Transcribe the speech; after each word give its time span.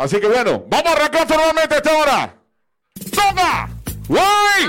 Así 0.00 0.18
que 0.18 0.28
bueno, 0.28 0.64
vamos 0.66 0.86
a 0.86 0.92
arrancar 0.92 1.28
nuevamente 1.28 1.76
esta 1.76 1.92
hora. 1.92 2.34
¡Toma! 3.14 3.68
Welcome. 4.08 4.60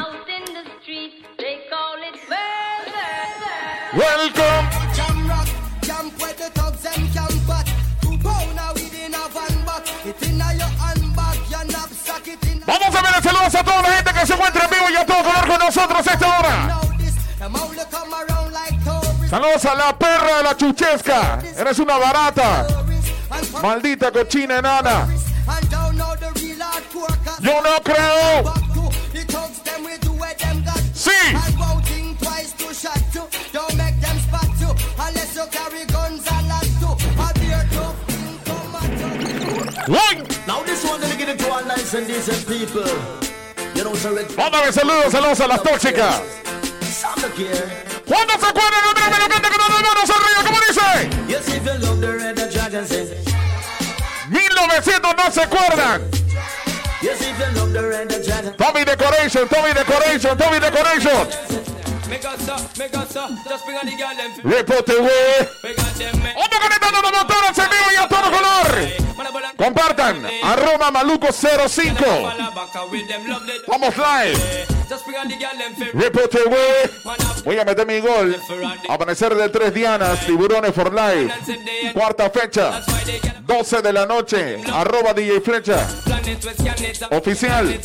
Vamos 12.66 12.96
a 12.96 13.02
ver 13.02 13.24
saludos 13.24 13.56
a 13.56 13.64
toda 13.64 13.82
la 13.84 13.90
gente 13.90 14.14
que 14.14 14.26
se 14.26 14.34
encuentra 14.34 14.66
en 14.66 14.70
vivo 14.70 14.90
y 14.90 14.96
a 14.98 15.06
todo 15.06 15.24
color 15.24 15.48
con 15.48 15.60
nosotros 15.60 16.08
esta 16.08 16.40
hora. 16.40 16.80
Saludos 19.30 19.66
a 19.66 19.76
la 19.76 19.98
perra 19.98 20.38
de 20.38 20.44
la 20.44 20.58
chuchesca. 20.58 21.40
Eres 21.58 21.80
una 21.80 21.98
barata. 21.98 22.81
Maldita 23.62 24.12
cochina 24.12 24.60
enana. 24.60 25.08
Yo 27.40 27.62
no 27.62 27.82
creo. 27.84 28.54
Sí. 30.94 31.10
One 44.38 44.52
let 44.52 44.74
saludos, 44.74 45.12
saludos 45.12 45.40
a 45.40 45.48
las 45.48 45.64
tóxicas. 45.64 46.22
¿Cuándo 48.08 48.34
se 48.40 48.46
acuerdan 48.46 48.82
de 48.84 49.42
¿Cómo 50.46 50.60
dice? 50.68 51.10
Yes, 51.28 51.48
if 51.48 51.66
you 51.66 51.74
love 51.80 52.00
the 52.00 52.12
red, 52.12 52.36
the 52.36 52.48
dragon 52.48 52.88
says. 52.88 53.21
1900 54.68 55.16
no 55.18 55.32
se 55.32 55.42
acuerdan. 55.42 56.02
Tommy 58.58 58.84
Decoration, 58.86 59.48
Tommy 59.50 59.74
Decoration, 59.74 60.38
Tommy 60.38 60.60
Decoration. 60.60 61.71
Le 64.44 64.64
pote 64.66 64.94
Otro 64.98 66.60
conectando 66.60 67.02
los 67.02 67.12
motores 67.12 67.58
en 67.58 67.70
vivo 67.70 67.92
y 67.94 67.96
a 67.96 68.08
todo 68.08 68.32
color. 68.32 69.12
Compartan. 69.56 70.28
Arroba 70.44 70.92
Maluco 70.92 71.28
05. 71.32 72.06
Vamos 73.68 73.96
live. 73.98 74.66
Reporte 75.94 76.40
Voy 77.46 77.60
a 77.60 77.64
meter 77.64 77.88
mi 77.88 78.00
gol. 78.02 78.36
Amanecer 78.90 79.34
de 79.36 79.48
tres 79.50 79.74
dianas. 79.74 80.26
Tiburones 80.26 80.74
for 80.74 80.94
life. 80.94 81.94
Cuarta 81.94 82.30
fecha. 82.30 82.82
12 83.42 83.82
de 83.82 83.94
la 83.94 84.06
noche. 84.06 84.62
Arroba 84.74 85.14
DJ 85.14 85.40
Flecha. 85.40 85.88
Oficial. 87.12 87.80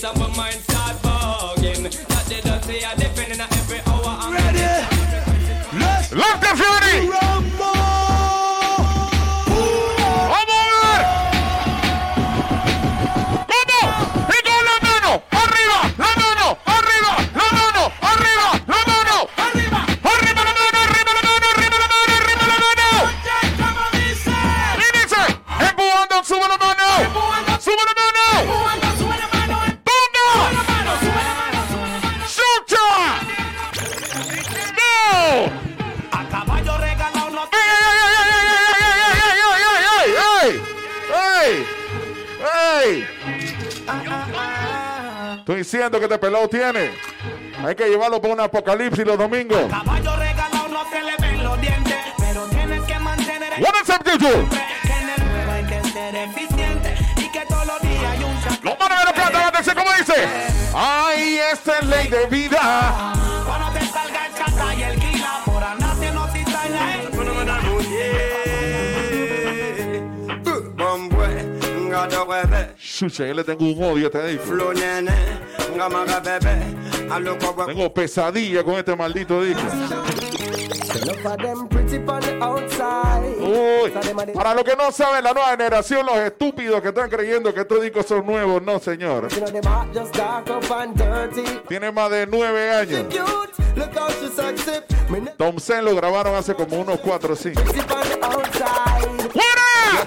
Que 45.98 46.04
este 46.04 46.18
pelado 46.18 46.46
tiene. 46.48 46.90
Hay 47.64 47.74
que 47.74 47.88
llevarlo 47.88 48.20
para 48.20 48.34
un 48.34 48.40
apocalipsis 48.40 49.04
los 49.06 49.16
domingos. 49.16 49.62
caballo 49.70 50.14
regalado 50.16 50.68
no 50.68 50.90
se 50.90 51.00
le 51.02 51.16
ven 51.18 51.42
los 51.42 51.58
dientes, 51.60 51.96
pero 52.18 52.42
tienes 52.48 52.82
que 52.82 52.98
mantener 52.98 53.52
el 53.54 53.62
What 53.62 53.72
is 53.82 53.88
up, 53.88 54.04
YouTube? 54.04 54.48
que 54.50 54.92
en 54.92 55.08
el 55.08 55.22
juego 55.22 55.52
hay 55.52 55.64
que 55.64 55.88
ser 55.88 56.14
eficiente 56.16 56.94
y 57.16 57.28
que 57.30 57.40
todos 57.48 57.66
los 57.66 57.80
días 57.80 58.04
hay 58.10 58.24
un 58.24 58.42
cha- 58.42 58.58
Los 58.62 58.78
manos 58.78 58.98
de 58.98 59.04
la 59.06 59.12
plata, 59.14 59.48
atención, 59.48 59.76
¿cómo 59.76 59.90
dice? 59.98 60.28
¡Ay, 60.74 61.38
esta 61.52 61.78
es 61.78 61.86
ley 61.86 62.08
de 62.08 62.26
vida! 62.26 63.14
Cuando 63.46 63.72
te 63.78 63.86
salga 63.86 64.26
el 64.26 64.34
chata 64.34 64.74
y 64.74 64.82
el 64.82 65.00
guila 65.00 65.40
por 65.46 65.64
andar 65.64 65.90
haciendo 65.92 66.28
cita 66.32 66.66
en 66.66 66.72
la 66.74 66.86
Chucha, 72.78 73.26
yo 73.26 73.34
le 73.34 73.44
tengo 73.44 73.64
un 73.64 73.82
odio 73.82 74.06
a 74.06 74.26
este. 74.28 75.55
Tengo 77.66 77.92
pesadilla 77.92 78.64
con 78.64 78.74
este 78.74 78.96
maldito 78.96 79.42
disco. 79.42 79.62
Uy, 83.38 83.90
para 84.34 84.54
los 84.54 84.64
que 84.64 84.74
no 84.76 84.90
saben, 84.90 85.22
la 85.22 85.32
nueva 85.32 85.50
generación, 85.50 86.06
los 86.06 86.16
estúpidos 86.16 86.80
que 86.80 86.88
están 86.88 87.08
creyendo 87.10 87.52
que 87.54 87.60
estos 87.60 87.82
discos 87.82 88.06
son 88.06 88.26
nuevos, 88.26 88.62
no 88.62 88.78
señor. 88.78 89.28
Tiene 91.68 91.92
más 91.92 92.10
de 92.10 92.26
nueve 92.26 92.74
años. 92.74 93.04
Tom 95.36 95.58
Sen 95.58 95.84
lo 95.84 95.94
grabaron 95.94 96.34
hace 96.34 96.54
como 96.54 96.80
unos 96.80 96.98
cuatro 97.00 97.34
o 97.34 97.36
cinco. 97.36 97.60
¡Fuera! 99.32 100.04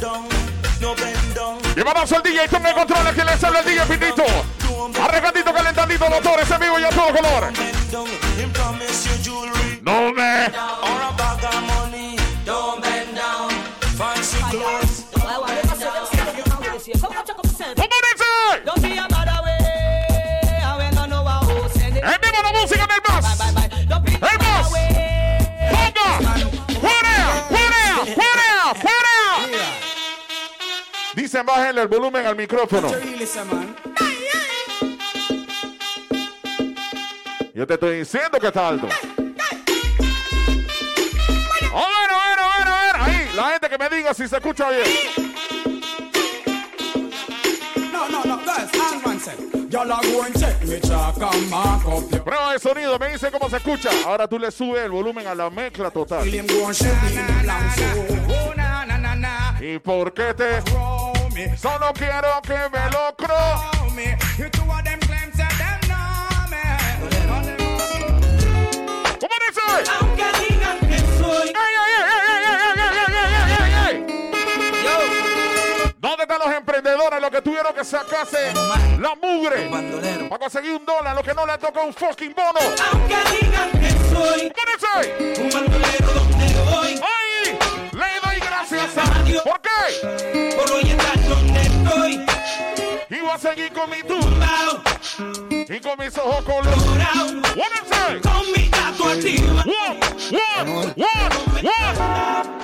¡No! 0.00 0.37
Y 0.80 1.80
vamos 1.82 2.12
al 2.12 2.22
DJ, 2.22 2.48
tome 2.48 2.72
controles 2.72 3.14
que 3.14 3.24
le 3.24 3.32
habla 3.32 3.60
el 3.60 3.66
DJ 3.66 3.86
Pitito. 3.86 4.24
Arregatito, 5.02 5.52
calentadito, 5.52 6.08
los 6.08 6.20
torres 6.22 6.50
en 6.50 6.60
vivo 6.60 6.78
y 6.78 6.84
a 6.84 6.90
todo 6.90 7.08
color. 7.08 7.52
No 9.82 10.12
me. 10.12 11.17
Dicen 31.38 31.46
bájenle 31.46 31.82
el 31.82 31.88
volumen 31.88 32.26
al 32.26 32.34
micrófono. 32.34 32.90
Yo 37.54 37.64
te 37.64 37.74
estoy 37.74 37.98
diciendo 37.98 38.40
que 38.40 38.48
está 38.48 38.66
alto. 38.66 38.88
A 38.88 38.96
ver, 41.70 42.10
a 42.10 42.18
ver, 42.26 42.38
a 42.40 42.58
ver, 42.58 42.66
a 42.66 42.82
ver. 42.82 42.96
Ahí, 42.96 43.28
la 43.36 43.50
gente 43.50 43.68
que 43.68 43.78
me 43.78 43.88
diga 43.88 44.12
si 44.14 44.26
se 44.26 44.36
escucha 44.36 44.68
bien. 44.70 44.82
No, 47.92 48.08
no, 48.08 48.24
no, 48.24 48.40
Prueba 52.24 52.52
de 52.52 52.58
sonido, 52.58 52.98
me 52.98 53.12
dice 53.12 53.30
cómo 53.30 53.48
se 53.48 53.58
escucha. 53.58 53.90
Ahora 54.04 54.26
tú 54.26 54.40
le 54.40 54.50
subes 54.50 54.82
el 54.82 54.90
volumen 54.90 55.24
a 55.28 55.36
la 55.36 55.50
mezcla 55.50 55.92
total. 55.92 56.26
¿Y 59.60 59.78
por 59.78 60.12
qué 60.12 60.34
te? 60.34 61.17
Me, 61.38 61.56
Solo 61.56 61.92
quiero 61.92 62.42
que 62.42 62.54
me 62.54 62.90
lo 62.90 63.14
cro. 63.16 63.28
roll 63.78 63.90
me. 63.94 64.16
You 64.36 64.50
two 64.50 64.62
of 64.62 64.82
them 64.82 64.98
claims 64.98 65.36
that 65.36 65.52
them 65.56 65.78
know 65.88 66.48
me. 66.50 66.58
¿Cómo 69.20 69.34
dice? 69.46 69.62
Aunque 70.00 70.24
digan 70.48 70.78
que 70.80 70.98
soy 71.22 71.48
¡Ey, 71.48 71.54
ey, 71.54 71.94
ey, 71.94 72.02
ey, 72.02 72.26
ey, 72.26 72.42
ey, 72.42 72.74
ey, 72.74 73.06
ey, 73.14 73.30
ey, 73.54 73.62
ey, 73.62 73.72
ey! 73.86 73.96
¿Dónde 76.00 76.22
están 76.24 76.38
los 76.44 76.52
emprendedores? 76.56 77.20
Los 77.20 77.30
que 77.30 77.42
tuvieron 77.42 77.72
que 77.72 77.84
sacarse 77.84 78.52
la 78.98 79.14
mugre 79.22 79.70
para 80.28 80.38
conseguir 80.40 80.72
un 80.72 80.84
dólar, 80.84 81.14
los 81.14 81.24
que 81.24 81.34
no 81.34 81.46
le 81.46 81.56
tocó 81.58 81.84
un 81.84 81.94
fucking 81.94 82.34
bono. 82.34 82.58
Aunque 82.92 83.16
digan 83.40 83.70
que 83.78 83.90
soy 83.90 84.50
¿Cómo 84.50 84.72
dice? 84.74 85.40
un 85.40 85.50
bandolero 85.50 86.07
a 93.38 93.40
seguir 93.40 93.72
con 93.72 93.88
mi 93.90 94.02
tumbao, 94.02 94.82
y 95.50 95.80
con 95.80 95.98
mis 95.98 96.16
ojos 96.18 96.44
color. 96.44 96.64
dorado, 96.64 97.40
What 97.56 97.72
is 97.74 98.16
it? 98.16 98.22
con 98.22 98.52
mi 98.52 98.68
gato 98.68 99.04
activa. 99.08 99.62
One, 99.62 100.00
one, 100.32 100.96
one, 100.96 101.06
one. 101.62 102.58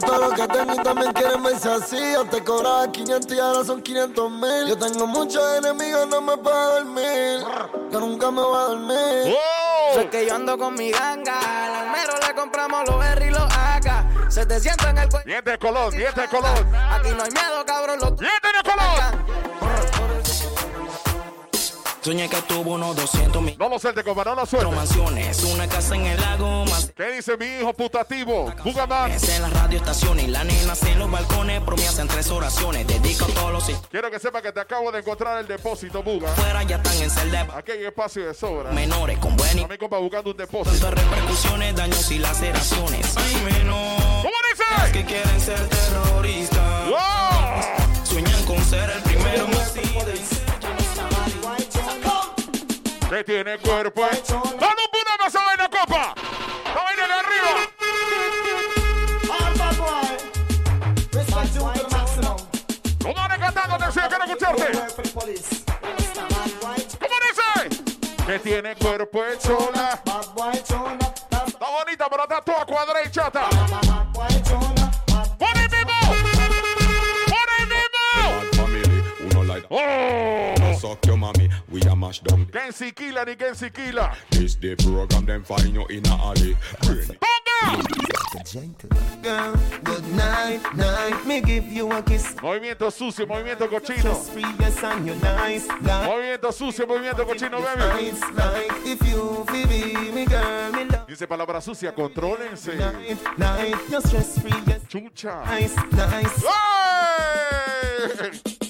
Todo 0.00 0.18
lo 0.28 0.30
que 0.34 0.46
tengo 0.48 0.74
y 0.74 0.76
también 0.82 1.12
quieren 1.14 1.42
verse 1.42 1.70
así. 1.70 2.12
Yo 2.12 2.24
te 2.26 2.44
cobraba 2.44 2.90
500 2.92 3.32
y 3.36 3.40
ahora 3.40 3.64
son 3.64 3.82
500 3.82 4.30
mil. 4.30 4.66
Yo 4.68 4.76
tengo 4.78 5.06
muchos 5.06 5.42
enemigos, 5.58 6.06
no 6.08 6.20
me 6.20 6.36
puedo 6.36 6.74
dormir. 6.76 7.40
Yo 7.90 8.00
nunca 8.00 8.30
me 8.30 8.42
voy 8.42 8.56
a 8.56 8.62
dormir. 8.66 9.34
¡Oh! 9.34 9.94
Sé 9.94 10.08
que 10.10 10.26
yo 10.26 10.34
ando 10.34 10.58
con 10.58 10.74
mi 10.74 10.90
ganga. 10.90 11.38
Al 11.64 11.74
almero 11.86 12.12
le 12.26 12.34
compramos 12.34 12.86
los 12.86 12.98
berry 12.98 13.26
y 13.26 13.30
los 13.30 13.42
AK. 14.26 14.32
700 14.32 14.86
en 14.88 14.98
el 14.98 15.08
cuello. 15.08 15.24
Diente 15.26 15.50
de 15.50 15.58
color, 15.58 15.92
diente 15.92 16.20
de 16.20 16.28
color. 16.28 16.66
Aquí 16.90 17.10
no 17.10 17.22
hay 17.22 17.30
miedo, 17.30 17.64
cabrón. 17.66 17.98
Los 18.00 18.16
Diente 18.16 18.48
de 18.48 18.70
color. 18.70 19.45
Soñé 22.06 22.28
que 22.28 22.40
tuvo 22.42 22.74
unos 22.74 22.94
200 22.94 23.42
mil 23.42 23.56
No 23.58 23.68
lo 23.68 23.80
suelte, 23.80 24.04
compa, 24.04 24.22
no 24.22 24.36
lo 24.36 24.46
suelte. 24.46 24.70
mansiones. 24.70 25.42
Una 25.42 25.66
casa 25.66 25.96
en 25.96 26.06
el 26.06 26.20
lago. 26.20 26.64
Más 26.66 26.92
¿Qué 26.96 27.10
dice 27.10 27.36
mi 27.36 27.46
hijo 27.46 27.74
putativo? 27.74 28.54
Bugaman. 28.62 29.10
en 29.10 29.42
las 29.42 29.52
radioestaciones. 29.52 30.22
Y 30.22 30.28
la 30.28 30.44
nena 30.44 30.74
en 30.86 30.98
los 31.00 31.10
balcones. 31.10 31.60
Hacen 31.88 32.06
tres 32.06 32.30
oraciones. 32.30 32.86
Dedico 32.86 33.26
todos 33.26 33.52
los. 33.52 33.64
Quiero 33.90 34.08
que 34.08 34.20
sepa 34.20 34.40
que 34.40 34.52
te 34.52 34.60
acabo 34.60 34.92
de 34.92 35.00
encontrar 35.00 35.40
el 35.40 35.48
depósito, 35.48 36.00
Buga. 36.04 36.28
Fuera 36.28 36.62
ya 36.62 36.76
están 36.76 36.96
en 37.02 37.10
celda. 37.10 37.48
Aquí 37.56 37.72
hay 37.72 37.84
espacio 37.86 38.24
de 38.24 38.34
sobra. 38.34 38.70
Menores 38.70 39.18
con 39.18 39.34
buen 39.36 39.58
y 39.58 39.64
A 39.64 39.66
mi 39.66 39.76
compa 39.76 39.98
buscando 39.98 40.30
un 40.30 40.36
depósito. 40.36 40.86
tantas 40.86 41.02
repercusiones, 41.04 41.74
daños 41.74 42.08
y 42.12 42.20
laceraciones. 42.20 43.16
Hay 43.16 43.34
menos 43.52 44.00
¿Cómo 44.22 44.30
que 44.92 44.98
dice? 45.02 45.06
quieren 45.06 45.40
ser 45.40 45.58
terroristas. 45.68 46.60
¡Oh! 46.88 48.04
Sueñan 48.04 48.44
con 48.44 48.64
ser 48.64 48.90
el 48.90 49.02
primero 49.02 49.44
en 49.44 50.35
Que 53.08 53.22
tiene 53.22 53.58
cuerpo. 53.58 54.02
¡Dale 54.02 54.14
un 54.34 54.90
puto 54.90 55.10
más 55.18 55.34
a 55.34 55.44
vaina, 55.44 55.68
copa! 55.68 56.14
¡La 56.74 56.82
vaina 56.82 57.06
de 57.06 57.12
arriba! 57.12 57.50
¿Cómo 63.00 63.14
van 63.14 63.40
cantando? 63.40 63.74
Atención, 63.76 64.08
quiero 64.08 64.24
escucharte. 64.24 64.72
¿Cómo 65.12 65.26
dice? 65.26 65.64
Que 68.26 68.38
tiene 68.40 68.74
cuerpo 68.74 69.22
de 69.22 69.38
chola. 69.38 70.02
Está 70.02 71.70
bonita, 71.70 72.08
pero 72.10 72.22
está 72.24 72.42
toda 72.42 72.66
cuadrada 72.66 73.04
y 73.04 73.10
chata. 73.10 73.48
We 81.76 81.90
a 81.90 81.94
mash 81.96 82.20
down. 82.20 82.46
Gensi 82.46 82.94
Kila 82.94 83.24
ni 83.24 83.34
Gensi 83.36 83.70
Kila. 83.72 84.16
This 84.30 84.54
the 84.56 84.74
program, 84.76 85.26
them 85.26 85.42
find 85.44 85.74
you 85.74 85.86
in 85.86 86.06
a 86.06 86.14
alley. 86.16 86.56
Brain 86.82 86.98
it. 87.10 87.20
¡Ponga! 87.20 87.32
Girl, 89.22 89.56
good 89.84 90.06
night, 90.14 90.60
night. 90.76 91.26
Me 91.26 91.40
give 91.40 91.64
you 91.66 91.90
a 91.92 92.02
kiss. 92.02 92.34
Movimiento 92.36 92.90
sucio, 92.90 93.26
movimiento 93.26 93.68
cochino. 93.68 94.02
Just 94.02 94.30
free, 94.32 94.44
yes, 94.58 94.82
and 94.84 95.06
you're 95.06 95.16
nice. 95.16 95.66
Like, 95.68 96.08
Movimiento 96.08 96.52
sucio, 96.52 96.86
movimiento 96.86 97.24
cochino, 97.26 97.60
baby. 97.62 98.10
nice, 98.10 98.20
like 98.34 98.72
if 98.86 99.02
you 99.08 99.44
be 99.48 99.64
me, 100.12 100.24
girl, 100.26 100.72
me 100.72 100.84
love. 100.84 101.06
Dice 101.06 101.26
palabra 101.26 101.60
sucia, 101.60 101.92
contrólense. 101.92 102.74
Night, 102.76 103.38
night, 103.38 103.76
you're 103.90 104.00
stress 104.00 104.38
free, 104.38 104.62
yes, 104.66 104.82
Chucha. 104.88 105.44
nice, 105.46 105.74
nice. 105.92 106.44
¡Ay! 108.30 108.65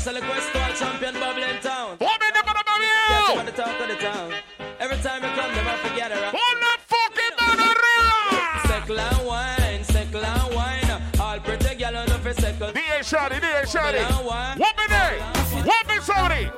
Special 0.00 0.20
request 0.20 0.52
to 0.52 0.58
our 0.62 0.72
champion 0.72 1.14
Bubble 1.14 1.42
in 1.42 1.60
town. 1.60 1.96
¡Póngale 1.98 2.42
para 2.44 2.62
Yeah, 2.64 3.20
Mabiel! 3.20 3.36
from 3.36 3.46
the 3.46 3.52
top 3.52 3.80
of 3.80 3.88
the 3.88 3.96
town. 3.96 4.32
Every 4.80 4.96
time 4.98 5.22
you 5.22 5.28
come, 5.36 5.54
never 5.54 5.76
forget 5.84 6.10
her. 6.10 6.30
¡Pon 6.32 6.56
la 6.64 6.74
fucking 6.88 7.34
mano 7.38 7.64
arriba! 7.74 8.68
Circle 8.68 9.00
and 9.00 9.26
wine, 9.26 9.84
circle 9.84 10.24
and 10.24 10.54
wine. 10.54 10.90
All 11.20 11.38
pretty 11.40 11.74
girl 11.74 11.96
on 11.96 12.06
the 12.06 12.32
circle. 12.34 12.72
DJ 12.72 13.00
Shadi, 13.04 13.40
DJ 13.40 13.66
Shadi. 13.66 14.00
One 14.24 14.58
minute. 14.58 15.20
One 15.66 15.86
minute, 15.86 16.02
somebody. 16.02 16.50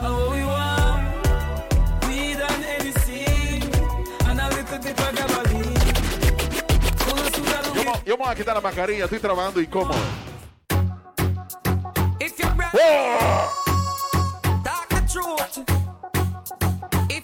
How 0.00 0.30
we 0.32 0.40
want, 0.44 1.04
we 2.08 2.34
done 2.34 2.64
anything, 2.78 3.62
and 4.28 4.40
a 4.40 4.48
little 4.56 4.78
bit 4.78 5.00
of 5.00 5.14
gabardine. 5.16 5.76
Yo, 7.76 7.82
me- 7.84 8.00
yo 8.06 8.16
me 8.16 8.24
voy 8.24 8.32
a 8.32 8.34
quitar 8.34 8.54
la 8.54 8.60
mascarilla, 8.62 9.06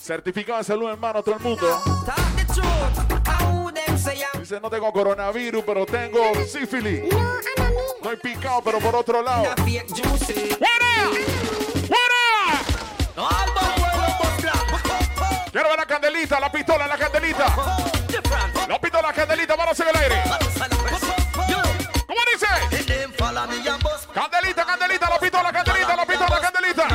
Certificado 0.00 0.58
de 0.58 0.64
salud, 0.64 0.90
hermano, 0.90 1.22
todo 1.22 1.36
el 1.36 1.40
mundo. 1.40 1.80
Dice, 4.38 4.60
no 4.60 4.68
tengo 4.68 4.92
coronavirus, 4.92 5.62
pero 5.64 5.86
tengo 5.86 6.34
sífilis. 6.44 7.04
Estoy 7.96 8.16
picado, 8.16 8.60
pero 8.62 8.78
por 8.80 8.96
otro 8.96 9.22
lado. 9.22 9.44
Quiero 15.52 15.68
ver 15.68 15.78
la 15.78 15.86
candelita, 15.86 16.40
la 16.40 16.50
pistola, 16.50 16.86
la 16.86 16.98
candelita. 16.98 17.56
La 18.68 18.80
pistola, 18.80 19.08
la 19.08 19.12
candelita, 19.12 19.56
manos 19.56 19.78
en 19.80 19.88
el 19.88 19.96
aire. 19.96 20.22
Candelita, 25.02 25.08
la 25.08 25.18
pistola, 25.18 25.52
candelita, 25.52 25.96
la 25.96 26.06
pistola, 26.06 26.40
candelita. 26.40 26.86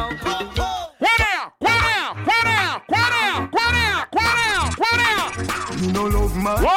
¡Cuarea! 0.98 1.54
¡Cuarea! 1.59 2.13
¡Cuarea! 2.24 2.83
¡Cuarea! 2.88 3.50
¡Cuarea! 3.51 4.07
¡Cuarea! 4.09 4.71
¡Cuarea! 4.77 5.24
You 5.81 5.92
know 5.92 6.07
love 6.07 6.36
man. 6.36 6.63
¡Wow! 6.63 6.71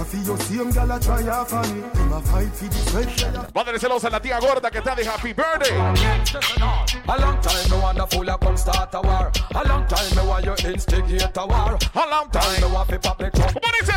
I 0.00 0.04
feel 0.04 0.24
your 0.24 0.38
same 0.38 0.70
girl 0.70 0.90
a 0.90 0.98
try 0.98 1.28
off 1.28 1.52
on 1.52 1.68
me. 1.74 1.82
Them 1.92 2.12
a 2.12 2.20
fight 2.22 2.54
for 2.54 2.68
the 2.68 2.78
sweat. 2.90 3.52
Mándale 3.54 3.78
celos 3.78 4.04
a 4.04 4.10
la 4.10 4.20
tía 4.20 4.38
gorda 4.40 4.70
que 4.70 4.78
está 4.78 4.94
de 4.94 5.04
Happy 5.06 5.34
Birthday. 5.34 5.76
A 7.06 7.18
long 7.18 7.38
time 7.42 7.68
me 7.70 7.76
wanna 7.82 8.06
fool 8.06 8.30
a 8.30 8.38
come 8.38 8.56
start 8.56 8.94
a 8.94 9.00
war. 9.02 9.30
A 9.54 9.64
long 9.68 9.86
time 9.86 10.16
me 10.16 10.22
want 10.26 10.44
you 10.46 10.54
instigate 10.70 11.36
a 11.36 11.46
war. 11.46 11.76
A 11.94 12.06
long 12.08 12.30
Time 12.30 12.60
me 12.62 12.72
want 12.72 12.88
fi 12.88 12.96
pop 12.96 13.18
the 13.18 13.30
trunk. 13.30 13.52
¿Cómo 13.52 13.68
dice? 13.78 13.92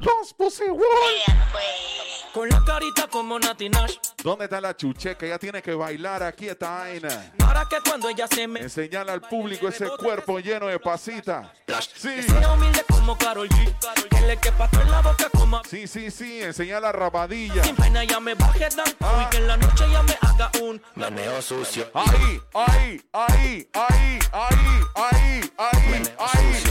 Los 0.00 0.32
Pussy 0.32 0.68
Wolf. 0.68 1.93
Con 2.34 2.48
la 2.48 2.60
carita 2.64 3.06
como 3.06 3.38
Nati 3.38 3.68
Nash. 3.68 3.94
¿Dónde 4.24 4.46
está 4.46 4.60
la 4.60 4.76
chucheca? 4.76 5.24
Ella 5.24 5.38
tiene 5.38 5.62
que 5.62 5.72
bailar 5.72 6.20
aquí 6.24 6.48
esta 6.48 6.68
vaina. 6.78 7.32
Para 7.38 7.64
que 7.66 7.76
cuando 7.88 8.08
ella 8.08 8.26
se 8.26 8.48
me 8.48 8.58
Enseñarle 8.58 9.12
al 9.12 9.20
público 9.20 9.68
ese 9.68 9.88
cuerpo 9.90 10.40
lleno 10.40 10.66
de 10.66 10.80
pasita. 10.80 11.52
Sí. 11.94 12.24
sea 12.24 12.52
humilde 12.52 12.84
como 12.90 13.16
Karol 13.16 13.48
G. 13.48 14.08
Que 14.08 14.20
le 14.22 14.36
quepa 14.38 14.68
en 14.82 14.90
la 14.90 15.00
boca 15.00 15.30
como 15.30 15.62
Sí, 15.62 15.86
sí, 15.86 16.10
sí. 16.10 16.42
Enseñar 16.42 16.82
la 16.82 16.90
rabadilla. 16.90 17.62
Sin 17.62 17.76
pena 17.76 18.02
ya 18.02 18.18
me 18.18 18.34
baje 18.34 18.68
dan 18.68 19.22
Y 19.22 19.30
que 19.30 19.36
en 19.36 19.46
la 19.46 19.56
noche 19.56 19.84
ya 19.88 20.02
me 20.02 20.18
haga 20.20 20.50
un 20.60 20.82
meneo 20.96 21.40
sucio. 21.40 21.88
Ahí, 21.94 22.40
ahí, 22.52 23.00
ahí, 23.12 23.68
ahí, 23.74 24.18
ahí, 24.32 24.80
ahí, 24.96 25.52
ahí, 25.56 26.02
ahí. 26.18 26.62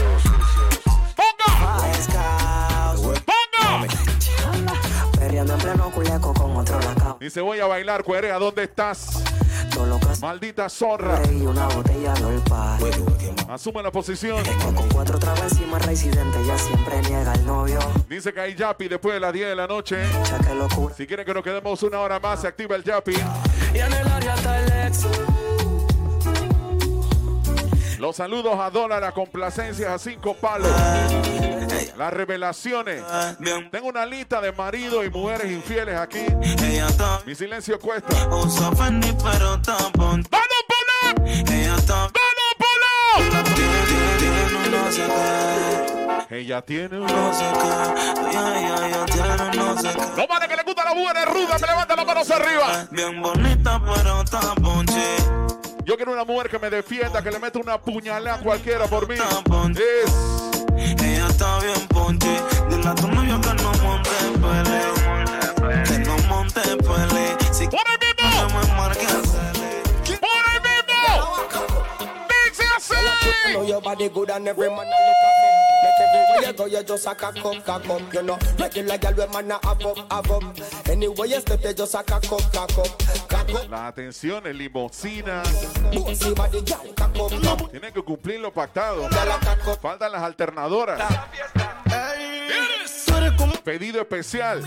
¡Ponga! 1.16 2.33
En 5.52 5.58
pleno 5.58 5.90
culeco 5.90 6.32
con 6.34 6.56
otro 6.56 6.80
lacao. 6.80 7.18
Dice, 7.20 7.40
voy 7.40 7.60
a 7.60 7.66
bailar, 7.66 8.02
cuerea, 8.02 8.38
¿dónde 8.38 8.64
estás? 8.64 9.22
Maldita 10.20 10.68
zorra. 10.68 11.20
y 11.30 11.44
una 11.46 11.66
botella 11.66 12.14
de. 12.14 13.52
Asume 13.52 13.82
la 13.82 13.90
posición. 13.90 14.42
Con 14.74 14.88
cuatro 14.88 15.18
encima 15.42 15.78
residente, 15.78 16.40
ella 16.40 16.56
siempre 16.56 17.02
niega 17.02 17.32
al 17.32 17.44
novio. 17.44 17.78
Dice 18.08 18.32
que 18.32 18.40
hay 18.40 18.54
Yapi 18.54 18.88
después 18.88 19.14
de 19.14 19.20
las 19.20 19.32
10 19.32 19.48
de 19.48 19.56
la 19.56 19.66
noche. 19.66 19.96
Ya. 20.24 20.94
Si 20.96 21.06
quieren 21.06 21.26
que 21.26 21.34
nos 21.34 21.42
quedemos 21.42 21.82
una 21.82 22.00
hora 22.00 22.18
más, 22.20 22.40
se 22.40 22.48
activa 22.48 22.76
el 22.76 22.84
Yapi. 22.84 23.14
Y 23.74 23.78
en 23.78 23.92
el 23.92 24.08
área 24.08 24.34
está 24.34 24.60
el 24.60 24.86
ex. 24.86 25.06
Los 27.98 28.16
saludos 28.16 28.58
a 28.58 28.70
Dólar, 28.70 29.04
a 29.04 29.12
complacencias 29.12 29.90
a 29.90 29.98
cinco 29.98 30.34
palos. 30.34 30.70
Las 31.96 32.12
revelaciones. 32.12 33.02
Tengo 33.70 33.88
una 33.88 34.04
lista 34.06 34.40
de 34.40 34.52
maridos 34.52 35.04
y 35.06 35.10
mujeres 35.10 35.50
infieles 35.50 35.96
aquí. 35.96 36.26
Está 36.42 37.20
Mi 37.26 37.34
silencio 37.34 37.78
cuesta. 37.78 38.26
¡Vamos, 38.26 38.58
Polo! 40.68 41.24
Ella 41.26 41.76
está 41.76 42.10
tiene, 46.66 46.98
un 46.98 47.06
no 47.06 47.32
sé 47.32 47.42
qué, 47.42 48.36
Ella 48.36 49.04
tiene 49.06 49.62
un... 49.62 50.16
no 50.16 50.26
vale 50.26 50.48
que 50.48 50.56
le 50.56 50.62
gusta 50.64 50.84
la 50.84 50.94
mujer 50.94 51.28
ruda, 51.28 51.58
me 51.60 51.66
levanta 51.66 51.96
la 51.96 52.04
mano 52.04 52.20
hacia 52.20 52.36
arriba. 52.36 52.86
Bien 52.90 53.22
bonita 53.22 53.80
pero 53.84 54.24
tampón, 54.24 54.84
che. 54.86 55.43
Yo 55.94 55.98
quiero 55.98 56.10
una 56.10 56.24
mujer 56.24 56.50
que 56.50 56.58
me 56.58 56.70
defienda, 56.70 57.22
que 57.22 57.30
le 57.30 57.38
meta 57.38 57.56
una 57.60 57.78
puñalada 57.80 58.34
a 58.34 58.40
cualquiera 58.40 58.88
por 58.88 59.08
mí. 59.08 59.14
Es... 59.14 60.12
Ella 60.76 61.26
está 61.28 61.60
bien 61.60 61.86
ponche. 61.86 62.36
Dile 62.68 62.88
a 62.88 62.94
tu 62.96 63.06
novio 63.06 63.40
que 63.40 63.54
no 63.62 63.72
monte 63.74 64.10
pele. 64.42 65.84
Que 65.84 65.98
no 66.00 66.18
monte 66.26 66.62
pele. 66.62 67.36
Si 67.52 67.68
¡Por 67.68 67.78
el 67.78 67.98
que 68.00 68.12
mismo! 68.24 68.48
me 68.48 68.66
marque 68.76 69.06
hacerle. 69.06 69.82
¡Por 70.18 70.44
el 70.52 70.62
mismo! 70.62 71.86
¡Dice 72.50 72.64
así! 72.76 72.94
Know 76.34 76.40
your 76.40 76.42
body 76.42 76.42
good 76.42 76.42
and 76.42 76.42
every 76.42 76.42
man 76.42 76.42
a 76.42 76.42
look 76.42 76.42
at 76.42 76.42
them. 76.42 76.42
Make 76.42 76.42
everywhere 76.42 76.42
you 76.42 76.52
go, 76.52 76.66
you 76.66 76.82
just 76.82 77.06
a 77.06 77.14
cock 77.14 77.44
up, 77.44 77.64
cock 77.64 77.88
up. 77.88 78.14
You 78.14 78.22
know, 78.22 78.38
regular 78.58 78.98
girl 78.98 79.14
with 79.14 79.32
man 79.32 79.50
a 79.50 79.66
have 79.66 79.86
up, 79.86 80.12
have 80.12 80.30
up. 80.30 80.88
Anyway 80.88 81.28
you 81.28 81.40
step, 81.40 81.64
you 81.64 81.72
just 81.74 81.94
a 81.94 82.02
cock 82.02 82.32
up, 82.32 82.52
cock 82.52 82.78
up, 82.78 82.98
cock 83.28 83.54
up. 83.54 83.70
La 83.70 83.86
atención 83.88 84.46
es 84.46 84.54
limosina. 84.54 85.42
Tienen 87.70 87.92
que 87.92 88.02
cumplir 88.02 88.40
lo 88.40 88.52
pactado. 88.52 89.08
Faltan 89.80 90.12
las 90.12 90.22
alternadoras. 90.22 91.00
Pedido 93.64 94.00
especial. 94.00 94.62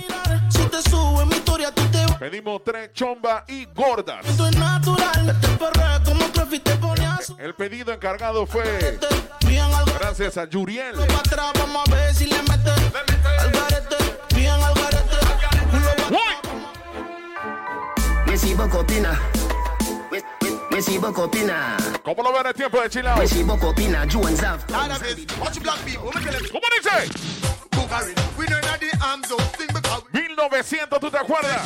Si 0.67 0.83
te 0.83 0.89
subo 0.89 1.21
en 1.21 1.29
mi 1.29 1.36
historia, 1.36 1.71
tú 1.71 1.83
te 1.91 2.05
vas. 2.05 2.17
Pedimos 2.17 2.62
tres 2.63 2.91
chomba 2.93 3.45
y 3.47 3.65
gordas. 3.65 4.25
Esto 4.25 4.47
es 4.47 4.57
natural. 4.57 5.39
Te 5.39 5.47
perrea 5.47 6.01
como 6.03 6.25
Cruyff 6.31 6.53
y 6.53 6.59
te 6.59 6.75
ponías. 6.75 7.33
El 7.38 7.53
pedido 7.55 7.93
encargado 7.93 8.45
fue 8.45 8.63
garete, 8.63 9.07
gracias 10.00 10.38
a 10.38 10.45
Yuriel. 10.45 10.95
vamos 10.95 11.88
a 11.88 11.91
ver 11.91 12.13
si 12.13 12.25
le 12.25 12.41
mete. 12.43 12.71
Al 13.39 13.51
garete, 13.51 13.95
bien 14.36 14.51
al. 14.51 14.77
¿Cómo 22.03 22.21
lo 22.21 22.31
ven 22.33 22.45
el 22.45 22.53
tiempo 22.53 22.79
de 22.79 22.89
Chilao? 22.89 23.17
Messi 23.17 23.41
Bocopina. 23.41 24.05
Juan 24.12 24.38
Zav. 24.38 24.63
¿Cómo 24.67 24.88
dice? 26.77 27.09
1900, 30.50 31.00
¿tú 31.00 31.12
te 31.12 31.18
acuerdas? 31.18 31.62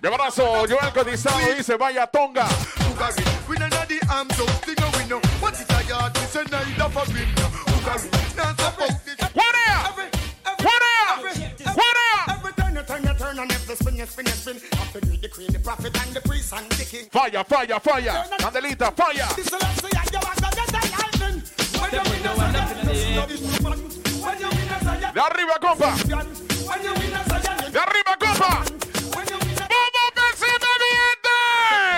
Mi 0.00 0.08
abrazo, 0.08 0.44
Joel 0.68 0.92
Cotizado 0.94 1.38
dice, 1.56 1.76
vaya 1.76 2.06
tonga. 2.06 2.46
¡Guarea! 9.34 9.92
¡Guarea! 10.58 11.18
¡Guarea! 11.74 12.42
Falla, 17.10 17.44
falla, 17.44 17.80
falla. 17.80 18.24
Candelita, 18.38 18.92
falla. 18.92 19.28
De 25.10 25.20
arriba, 25.20 25.54
compa. 25.60 25.94
De 27.70 27.78
arriba, 27.78 28.16
compa. 28.18 28.62
¡Vamos, 29.10 29.30
vecino 30.16 30.62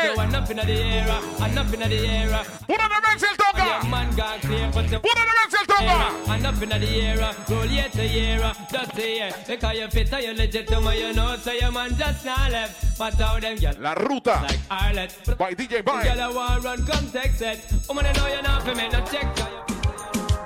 So 0.04 0.20
I'm 0.20 0.34
up 0.34 0.50
in 0.50 0.56
the 0.56 0.72
air, 0.72 1.06
I'm 1.40 1.58
up 1.58 1.74
in 1.74 1.80
the 1.80 2.08
air. 2.08 2.28
¡Una 2.68 2.88
de 2.88 2.94
Benzi 3.06 3.26
el 3.26 3.36
toca! 3.36 3.84
Man 3.88 4.10
got 4.16 4.40
the 4.40 4.48
¡Una 4.48 5.22
de 5.24 5.32
Benzi 5.38 5.56
el 5.60 5.66
toca! 5.66 6.12
I'm 6.26 6.46
up 6.46 6.62
in 6.62 6.68
the 6.68 6.86
air, 6.86 7.34
roll 7.48 7.66
year 7.66 7.88
to 7.90 8.06
year, 8.06 8.52
just 8.70 8.98
a 8.98 9.06
year. 9.06 9.32
Because 9.46 9.76
you 9.76 9.88
fit, 9.88 10.12
you 10.22 10.32
legit 10.34 10.66
to 10.68 10.80
me, 10.80 11.00
you 11.00 11.12
know, 11.12 11.36
so 11.36 11.52
your 11.52 11.72
man 11.72 11.96
just 11.96 12.24
not 12.24 12.50
left. 12.50 12.98
But 12.98 13.14
how 13.14 13.38
them 13.38 13.56
get 13.56 13.80
La 13.80 13.92
ruta 13.94 14.40
like 14.42 14.60
Arlet. 14.70 15.14
by 15.38 15.54
DJ 15.54 15.84
Girl, 15.84 16.20
I 16.20 16.28
want 16.30 16.64
run, 16.64 16.86
come 16.86 17.10
text 17.10 17.42
it. 17.42 17.60
Woman, 17.88 18.06
I 18.06 18.12
know 18.12 18.26
you're 18.28 18.42
not 18.42 18.62
for 18.62 18.74
me, 18.74 18.88
no 18.88 19.04
check. 19.06 19.26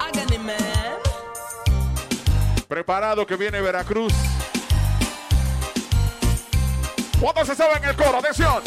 I 0.01 0.11
got 0.13 0.33
it, 0.33 0.43
man. 0.45 0.88
Preparado 2.79 3.27
que 3.27 3.35
viene 3.35 3.61
Veracruz. 3.61 4.13
¿Cuántos 7.21 7.49
se 7.49 7.57
saben 7.57 7.83
el 7.83 7.97
coro? 7.97 8.19
Atención. 8.19 8.63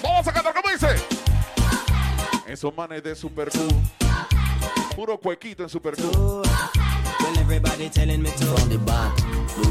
Vamos 0.00 0.28
a 0.28 0.32
cantar 0.32 0.54
como 0.54 0.70
dice. 0.70 0.94
Esos 2.46 2.72
manes 2.76 3.02
de 3.02 3.16
Super 3.16 3.50
Q. 3.50 3.66
Puro 4.94 5.18
cuequito 5.18 5.64
en 5.64 5.68
Super 5.68 5.96
Q. 5.96 6.42
Everybody 7.46 7.88
telling 7.90 8.22
me 8.22 8.30
to. 8.30 8.44
From 8.44 8.68
the 8.68 8.78
back. 8.78 9.14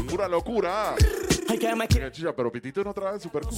Pura 0.08 0.28
locura. 0.28 0.94
Mira, 1.48 2.10
chicha, 2.10 2.32
pero 2.34 2.50
Pitito 2.50 2.82
no 2.82 2.92
trae 2.92 3.20
Super 3.20 3.42
Q. 3.42 3.54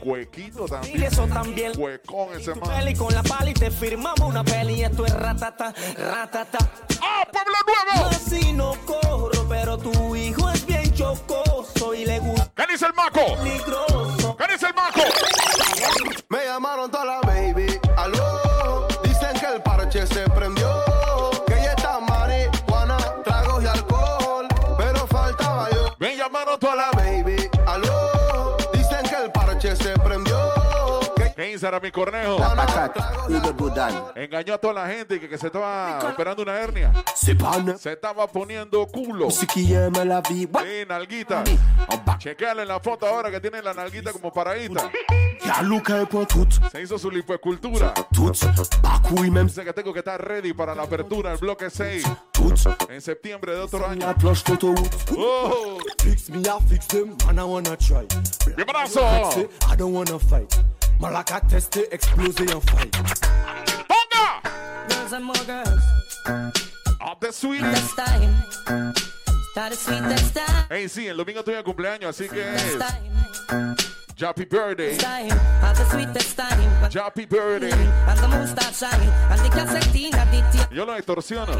Cuequito 0.00 0.66
Y 0.66 0.68
también. 0.70 1.02
eso 1.02 1.26
también. 1.26 1.72
Cuecón 1.74 2.28
ese 2.38 2.52
Tu 2.52 2.60
man. 2.60 2.70
peli 2.78 2.94
con 2.94 3.12
la 3.14 3.22
pala 3.22 3.50
y 3.50 3.54
te 3.54 3.70
firmamos 3.70 4.20
una 4.20 4.44
peli 4.44 4.74
y 4.74 4.84
esto 4.84 5.04
es 5.06 5.12
ratata, 5.14 5.74
ratata. 5.98 6.58
¡Ah, 7.02 7.26
Pueblo 7.32 7.54
Nuevo! 7.66 8.10
Así 8.10 8.52
no 8.52 8.74
corro, 8.86 9.46
pero 9.48 9.76
tu 9.78 10.14
hijo 10.14 10.48
es 10.50 10.64
bien 10.64 10.92
chocoso 10.94 11.94
y 11.94 12.04
le 12.06 12.18
gusta 12.20 12.50
¿Qué 12.54 12.72
dice 12.72 12.86
el 12.86 12.94
maco? 12.94 13.20
peligroso. 13.42 14.36
¿Qué 14.36 14.52
dice 14.52 14.66
el 14.68 14.74
maco? 14.74 15.00
Me 16.28 16.44
llamaron 16.44 16.90
toda 16.90 17.04
la 17.04 17.20
baby, 17.22 17.73
Me 26.54 26.58
llamaron 26.58 26.58
toda 26.58 26.74
la... 26.76 26.90
Baby, 26.92 27.50
aló. 27.66 28.56
Dicen 28.72 29.02
que 29.08 29.24
el 29.24 29.32
parche 29.32 29.76
se 29.76 29.92
prendió. 29.98 30.38
¿Qué 31.16 31.58
ahora 31.64 31.80
mi 31.80 31.90
cornejo? 31.90 32.38
Engañó 34.14 34.54
a 34.54 34.58
toda 34.58 34.74
la 34.74 34.86
gente 34.86 35.18
que, 35.18 35.28
que 35.28 35.38
se 35.38 35.46
estaba 35.48 35.98
operando 36.12 36.42
una 36.42 36.60
hernia. 36.60 36.92
Se 37.14 37.92
estaba 37.92 38.26
poniendo 38.26 38.86
culo. 38.86 39.30
Ce 39.30 39.46
qui 39.46 39.74
aime 39.74 40.04
la? 40.04 40.22
Sí, 40.28 40.48
nalguita. 40.88 41.42
Chequeale 42.18 42.64
la 42.64 42.78
foto 42.78 43.06
ahora 43.06 43.30
que 43.30 43.40
tiene 43.40 43.60
la 43.62 43.74
nalguita 43.74 44.12
como 44.12 44.32
paradita. 44.32 44.90
Y'a 45.44 45.62
Luca 45.62 46.06
pour 46.06 46.26
tout. 46.26 46.48
Se 46.72 46.82
hizo 46.82 46.98
su 46.98 47.10
lipoescultura. 47.10 47.92
Même. 49.30 49.46
Dice 49.46 49.64
que 49.64 49.72
tengo 49.72 49.92
que 49.92 49.98
estar 50.00 50.20
ready 50.20 50.52
para 50.52 50.74
la 50.74 50.84
apertura 50.84 51.30
del 51.30 51.38
bloque 51.38 51.70
6 51.70 52.04
Tout. 52.32 52.54
en 52.88 53.00
septiembre 53.00 53.52
de 53.52 53.60
otro 53.60 53.86
año. 53.86 54.06
¡Oh! 55.16 55.78
Fix 56.02 56.30
me, 56.30 56.40
I 56.40 56.58
fix 56.68 56.86
them. 56.88 57.16
Man, 57.26 57.38
I 57.38 57.42
wanna 57.42 57.76
try. 57.76 58.06
¡Mi 58.56 58.62
abrazo! 58.62 59.00
I 59.70 59.76
don't 59.76 59.94
wanna 59.94 60.18
fight. 60.18 60.54
Malaka 60.98 61.40
teste, 61.40 61.88
explose 61.92 62.40
and 62.40 62.62
fight. 62.70 62.96
¡Ponga! 63.88 64.40
Girls 64.88 65.12
and 65.12 65.24
more 65.24 65.44
girls. 65.46 65.82
Up 67.00 67.20
the 67.20 67.32
sweet. 67.32 67.62
This 67.62 67.94
time. 67.94 68.94
That 69.54 69.72
is 69.72 69.78
sweet 69.80 70.02
this 70.08 70.32
time. 70.32 70.66
Hey, 70.68 70.88
sí, 70.88 71.06
el 71.06 71.16
domingo 71.16 71.44
tuve 71.44 71.62
cumpleaños, 71.62 72.10
así 72.10 72.28
que 72.28 72.54
es. 72.54 72.78
Happy 74.16 74.44
Birthday. 74.44 74.96
Time. 74.96 75.28
Have 75.60 75.76
the 75.76 75.84
sweetest 75.90 76.36
time. 76.36 76.60
Happy 76.92 77.26
Birthday. 77.26 77.72
And 77.72 78.18
the 78.18 78.28
moon 78.28 78.46
starts 78.46 78.78
shining. 78.78 79.08
And 79.28 79.40
the 79.40 79.48
the. 79.50 80.74
Yo 80.74 80.84
lo 80.84 80.96
extorsiono 80.96 81.52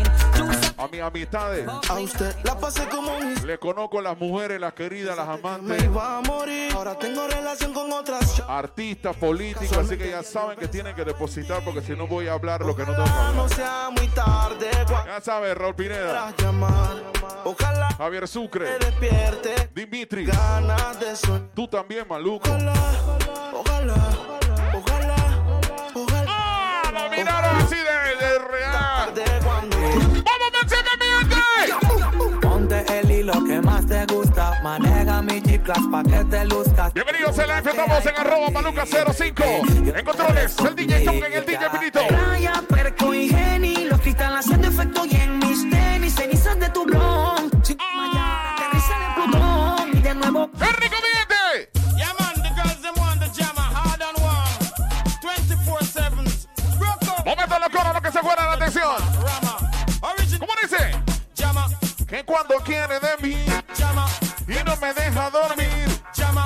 a 0.78 0.88
mis 0.88 1.00
amistades. 1.00 1.66
A 1.68 1.94
usted 1.94 2.34
la 2.44 2.58
pasé 2.58 2.88
como 2.88 3.18
mis. 3.20 3.42
Le 3.42 3.58
conozco 3.58 3.98
a 3.98 4.02
las 4.02 4.18
mujeres, 4.18 4.60
las 4.60 4.72
queridas, 4.72 5.16
las 5.16 5.26
Me 5.26 5.34
amantes, 5.34 5.82
iba 5.82 6.18
a 6.18 6.20
morir. 6.20 6.72
Ahora 6.74 6.96
tengo 6.96 7.26
relación 7.26 7.72
con 7.72 7.90
otras. 7.92 8.40
artistas, 8.48 9.16
políticos, 9.16 9.76
así 9.76 9.96
que 9.96 10.10
ya 10.10 10.22
saben 10.22 10.56
que 10.56 10.68
tienen 10.68 10.94
que 10.94 11.04
depositar 11.04 11.62
porque 11.64 11.82
si 11.82 11.92
no 11.92 12.06
voy 12.06 12.28
a 12.28 12.34
hablar 12.34 12.60
lo 12.60 12.74
que 12.76 12.84
no 12.84 12.94
tengo 12.94 13.32
no 13.34 13.48
sea 13.48 13.90
muy 13.90 14.06
tarde 14.08 14.70
Ya 15.06 15.20
sabes, 15.20 15.56
Raúl 15.56 15.74
Pineda. 15.74 16.32
Ojalá 17.44 17.88
Javier 17.98 18.26
Sucre. 18.26 18.78
Dimitri, 19.74 20.24
Ganas 20.24 20.98
de 21.00 21.14
tú 21.54 21.68
también, 21.68 22.06
maluco. 22.08 22.43
Ojalá, 22.44 22.74
ojalá, 23.52 23.94
ojalá, 24.74 25.16
ojalá. 25.94 26.26
¡Ah! 26.28 26.90
La 26.92 27.08
miraron 27.08 27.56
así 27.56 27.76
de, 27.76 27.82
de 28.24 28.38
real. 28.50 29.12
¡Vamos, 29.44 29.76
mensaje, 30.60 30.92
mi 31.00 31.06
gente! 31.34 32.38
ponte 32.40 32.84
el 32.98 33.10
hilo 33.10 33.44
que 33.44 33.60
más 33.60 33.86
te 33.86 34.04
gusta. 34.06 34.60
Maneja 34.62 35.22
mi 35.22 35.40
G-Class 35.40 35.82
pa' 35.90 36.02
que 36.02 36.24
te 36.24 36.44
luzcas. 36.46 36.92
Bienvenidos 36.94 37.38
a 37.38 37.46
la 37.46 37.58
F, 37.58 37.70
estamos 37.70 38.06
en 38.06 38.16
arroba 38.18 38.48
maluca05. 38.48 39.96
En 39.98 40.04
controles, 40.04 40.56
el 40.58 40.74
DJ 40.74 41.04
Tonga 41.04 41.26
en 41.26 41.32
el 41.32 41.46
DJ 41.46 41.70
Pinito. 41.70 42.00
Quiere 62.64 62.98
de 63.00 63.16
mí 63.22 63.36
y 64.48 64.64
no 64.64 64.76
me 64.76 64.94
deja 64.94 65.30
dormir. 65.30 65.68
jammer. 66.14 66.44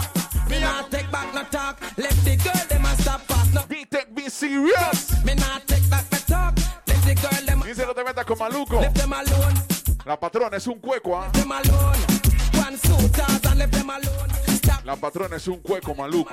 Me 0.48 0.60
not 0.60 0.90
take 0.90 1.08
back 1.10 1.32
no 1.34 1.42
talk. 1.50 1.78
Let 1.96 2.14
the 2.24 2.36
girl 2.36 2.66
them 2.68 2.84
a 2.84 2.94
stop 3.02 3.26
pass. 3.26 3.52
No, 3.52 3.62
Be 3.68 3.84
take 3.86 4.10
me 4.14 4.28
serious. 4.30 5.12
me 5.24 5.34
not 5.34 5.66
take 5.66 5.88
back 5.90 6.04
no 6.10 6.18
talk. 6.26 6.54
Let 6.86 7.02
the 7.04 7.14
girl 7.14 7.46
them 7.46 7.60
Dice 7.62 7.84
no 7.86 7.92
te 7.94 8.04
metas 8.04 8.24
con 8.24 8.38
maluco. 8.38 8.80
left 8.80 8.96
them 8.96 9.12
alone. 9.12 9.54
La 10.04 10.18
patrona 10.18 10.56
es 10.56 10.66
un 10.66 10.78
cueco, 10.80 11.16
¿ah? 11.18 11.28
Them 11.32 11.52
alone. 11.52 11.98
One 12.54 12.76
suiters 12.78 13.44
and 13.44 13.58
left 13.58 13.72
them 13.72 13.90
alone. 13.90 14.30
Stop 14.46 14.84
La 14.84 14.96
patrona 14.96 15.36
es 15.36 15.46
un 15.48 15.58
cueco 15.60 15.94
maluco. 15.94 16.32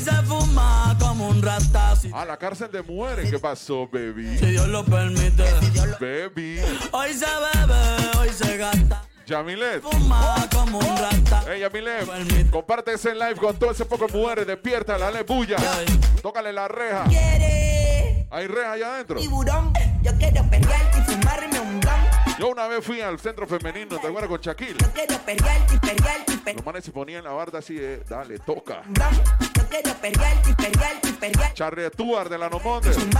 Se 0.00 0.10
fuma 0.24 0.96
como 0.98 1.28
un 1.28 1.36
un 1.36 1.42
rata. 1.42 1.94
Si, 1.96 2.10
A 2.12 2.24
la 2.24 2.36
cárcel 2.36 2.70
de 2.72 2.82
mujeres. 2.82 3.30
¿Qué 3.30 3.38
pasó, 3.38 3.86
baby? 3.92 4.36
si 4.38 4.46
Dios 4.46 4.66
lo 4.68 4.84
permite. 4.84 5.44
Baby. 6.00 6.60
Hoy 6.92 7.12
se 7.12 7.26
bebe, 7.26 8.18
hoy 8.18 8.28
se 8.30 8.56
gasta. 8.56 9.02
Yamilet. 9.26 9.82
Fuma 9.82 10.48
como 10.52 10.78
un 10.78 10.96
rata. 10.96 11.44
Hey, 11.46 11.60
Yamilet. 11.60 12.50
Comparte 12.50 12.94
ese 12.94 13.14
live 13.14 13.36
con 13.36 13.56
todo 13.56 13.70
ese 13.70 13.84
poco 13.84 14.06
de 14.06 14.12
mujeres. 14.18 14.46
Despierta, 14.46 14.96
dale 14.98 15.22
bulla. 15.22 15.56
Tócale 16.22 16.52
la 16.52 16.66
reja. 16.66 17.04
Quiere 17.04 18.26
Hay 18.30 18.46
reja 18.46 18.72
allá 18.72 18.94
adentro. 18.94 19.20
tiburón, 19.20 19.72
yo 20.02 20.12
quiero 20.18 20.42
perrear 20.50 20.90
y 20.98 21.10
fumarme. 21.10 21.59
Yo 22.40 22.48
una 22.48 22.66
vez 22.68 22.82
fui 22.82 23.02
al 23.02 23.20
centro 23.20 23.46
femenino, 23.46 23.98
¿te 23.98 24.06
acuerdas 24.06 24.30
con 24.30 24.40
Shaquille? 24.40 24.78
Yo 24.80 24.90
quiero 24.94 25.18
perrear 25.26 25.66
perrear 25.66 26.24
perrear. 26.24 26.56
Los 26.56 26.64
manes 26.64 26.86
se 26.86 26.90
ponían 26.90 27.22
la 27.22 27.32
barda 27.32 27.58
así, 27.58 27.76
eh, 27.78 28.02
dale, 28.08 28.38
toca. 28.38 28.82
Yo 28.88 29.04
quiero 29.68 29.92
perrear 30.00 30.40
perrear 30.56 30.98
perrear. 31.20 31.52
Stuart 31.92 32.30
de 32.30 32.38
la 32.38 32.48
Nomonde. 32.48 32.96
Un 32.96 33.02
un. 33.04 33.10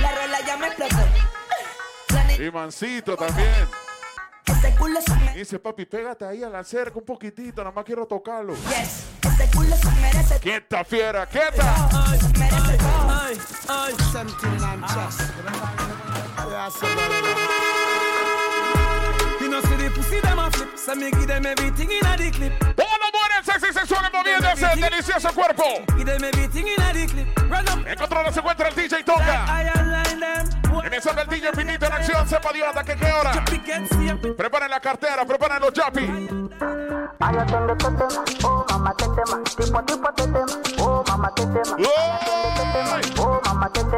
La 0.00 0.12
rola 0.12 0.40
ya 0.46 0.56
me 0.56 0.68
explotó. 0.68 0.96
Y 2.42 2.50
Mancito 2.50 3.14
también. 3.18 3.68
Ese 4.46 4.74
culo 4.76 5.02
se 5.02 5.14
me... 5.16 5.34
Dice, 5.34 5.58
papi, 5.58 5.84
pégate 5.84 6.24
ahí 6.24 6.42
a 6.42 6.48
la 6.48 6.64
cerca 6.64 6.98
un 6.98 7.04
poquitito, 7.04 7.60
nada 7.60 7.74
más 7.74 7.84
quiero 7.84 8.06
tocarlo. 8.06 8.54
Yes. 8.54 9.04
Ese 9.20 9.46
culo 9.54 9.76
se 9.76 9.90
merece 10.00 10.40
¡Quieta, 10.40 10.82
fiera, 10.84 11.26
quieta! 11.26 12.08
merece 12.38 12.78
todo. 12.78 13.10
Ay, 13.10 13.36
ay. 13.68 13.92
You 16.50 16.56
know, 19.48 19.60
see 19.60 19.76
the 19.76 19.90
pussy 19.94 20.20
them 20.20 20.40
a 20.40 20.50
flip. 20.50 20.76
So 20.76 20.96
me 20.96 21.12
give 21.12 21.28
them 21.28 21.46
everything 21.46 21.92
in 21.92 22.04
a 22.04 22.16
the 22.16 22.30
clip. 22.32 22.58
Todos 22.74 22.98
los 23.00 23.12
buenos 23.12 23.46
sexy 23.46 23.72
sensuales 23.72 24.10
moviéndose, 24.12 24.66
delicioso 24.74 25.32
cuerpo. 25.32 25.62
Give 25.96 26.04
them 26.04 26.24
everything 26.24 26.66
in 26.66 26.82
a 26.82 26.92
the 26.92 27.06
clip. 27.06 27.38
Run 27.48 27.68
up. 27.68 27.86
En 27.86 27.96
control 27.96 28.32
se 28.32 28.40
encuentra 28.40 28.68
el 28.68 28.74
DJ 28.74 29.04
them. 29.04 29.46
En 30.84 30.94
eso 30.94 31.10
el 31.10 31.28
DJ 31.28 31.52
Finito 31.52 31.86
en 31.86 31.92
acción, 31.92 32.28
sepa 32.28 32.52
Dios 32.52 32.66
hasta 32.66 32.82
que 32.82 32.96
qué 32.96 33.12
hora. 33.12 33.44
Preparen 34.36 34.70
la 34.70 34.80
cartera, 34.80 35.24
preparen 35.24 35.60
los 35.60 35.72
este 38.90 39.56
tema, 39.56 39.78
oh 39.78 39.84
tipo 39.84 40.12
tipo 40.14 41.62
oh 41.88 42.59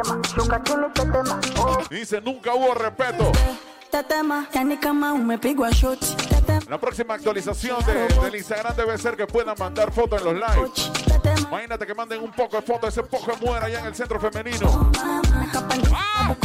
mamá 0.04 0.20
te 0.22 0.28
tema, 0.28 0.44
chuca 0.44 0.62
chini 0.62 0.86
te 0.94 1.00
tema, 1.02 1.40
oh 1.58 1.78
Dice, 1.90 2.20
nunca 2.20 2.54
hubo 2.54 2.74
respeto. 2.74 3.30
Shoti. 5.70 6.06
Tetema, 6.16 6.60
La 6.68 6.78
próxima 6.78 7.14
actualización 7.14 7.84
de- 7.84 8.08
del 8.08 8.36
Instagram 8.36 8.74
debe 8.74 8.96
ser 8.96 9.16
que 9.16 9.26
puedan 9.26 9.54
mandar 9.58 9.92
fotos 9.92 10.20
en 10.22 10.24
los 10.24 10.34
lives. 10.34 10.90
Imagínate 11.48 11.86
que 11.86 11.94
manden 11.94 12.22
un 12.22 12.32
poco 12.32 12.56
de 12.56 12.62
fotos 12.62 12.88
ese 12.88 13.02
poco 13.02 13.32
de 13.32 13.36
mujer 13.46 13.64
allá 13.64 13.80
en 13.80 13.86
el 13.86 13.94
centro 13.94 14.18
femenino. 14.18 14.90
¡Fuera! 15.90 16.36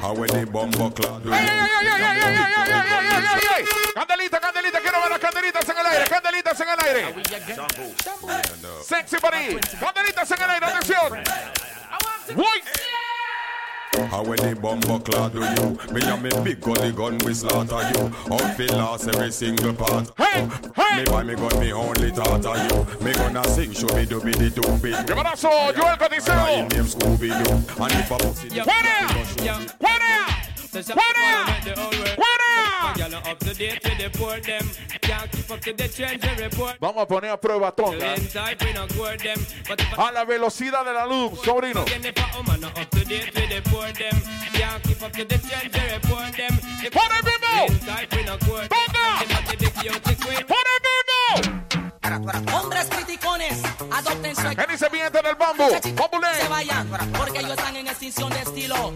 How 0.00 0.14
when 0.14 0.28
the 0.28 0.46
bombo 0.46 0.90
clap 0.90 1.22
do 1.22 1.30
Candelita, 3.94 4.38
candelita, 4.38 4.80
quiero 4.80 5.00
ver 5.02 5.10
las 5.10 5.18
candelitas 5.18 5.68
en 5.68 5.78
el 5.78 5.86
aire, 5.86 6.04
candelitas 6.08 6.60
en 6.60 6.68
el 6.68 6.80
aire. 6.80 7.14
Sexy 8.84 9.16
body, 9.16 9.58
candelitas 9.80 10.30
en 10.30 10.42
el 10.42 10.50
aire, 10.50 10.66
atención. 10.66 11.24
Voy. 12.36 12.62
How 14.10 14.22
when 14.22 14.38
the 14.38 14.54
bumbo 14.60 14.98
clad 14.98 15.32
do 15.32 15.40
you? 15.40 15.78
Me 15.92 16.02
and 16.02 16.22
me 16.22 16.30
big 16.44 16.60
gully 16.60 16.92
gun 16.92 17.18
we 17.24 17.34
slaughter 17.34 17.82
you. 17.94 18.12
Outfit 18.32 18.70
last 18.72 19.08
every 19.08 19.32
single 19.32 19.74
part. 19.74 20.10
Hey, 20.16 20.48
hey. 20.76 20.98
Me 20.98 21.04
buy 21.04 21.22
me 21.22 21.34
gun 21.34 21.58
me 21.60 21.72
only 21.72 22.10
thought 22.10 22.44
you. 22.44 23.04
Me 23.04 23.12
gonna 23.12 23.44
sing 23.48 23.72
show 23.72 23.88
me 23.94 24.06
do 24.06 24.20
be 24.20 24.32
the 24.32 24.50
two 24.50 24.62
bit. 24.78 24.94
¡Qué 25.06 25.14
brazo, 25.14 25.50
Joel 25.74 25.96
Codiceo! 25.98 26.34
My 26.34 26.68
name 26.68 26.84
Scooby 26.84 27.28
Doo. 27.28 27.54
And 27.82 27.92
if 27.92 28.12
I 28.12 28.18
pussy 28.18 28.48
Vamos 36.80 37.02
a 37.02 37.06
poner 37.06 37.30
a 37.30 37.40
prueba 37.40 37.72
tonta. 37.72 38.14
A 39.96 40.12
la 40.12 40.24
velocidad 40.24 40.84
de 40.84 40.92
la 40.92 41.06
luz, 41.06 41.40
sobrino. 41.42 41.84
Hombres 52.10 52.88
criticones, 52.88 53.62
adopten 53.92 54.34
su 54.34 54.42
¿Qué 54.42 54.66
dice 54.70 54.86
en 54.86 55.26
el 55.26 55.36
se 56.40 56.48
vayan, 56.48 56.88
porque 57.18 57.40
ellos 57.40 57.50
están 57.50 57.76
en 57.76 57.86
extinción 57.86 58.30
de 58.30 58.40
estilo. 58.40 58.92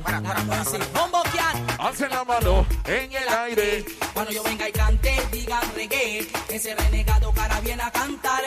Bombo 0.95 1.23
Cat, 1.25 1.57
Alcen 1.79 2.09
la 2.09 2.25
mano 2.25 2.67
en 2.87 3.13
el 3.13 3.29
aire. 3.29 3.85
cuando 4.15 4.33
yo 4.33 4.43
venga 4.43 4.67
y 4.67 4.73
cante, 4.73 5.23
digan 5.31 5.61
reggae. 5.75 6.27
Ese 6.49 6.75
renegado 6.75 7.33
cara 7.33 7.61
viene 7.61 7.83
a 7.83 7.91
cantar. 7.91 8.45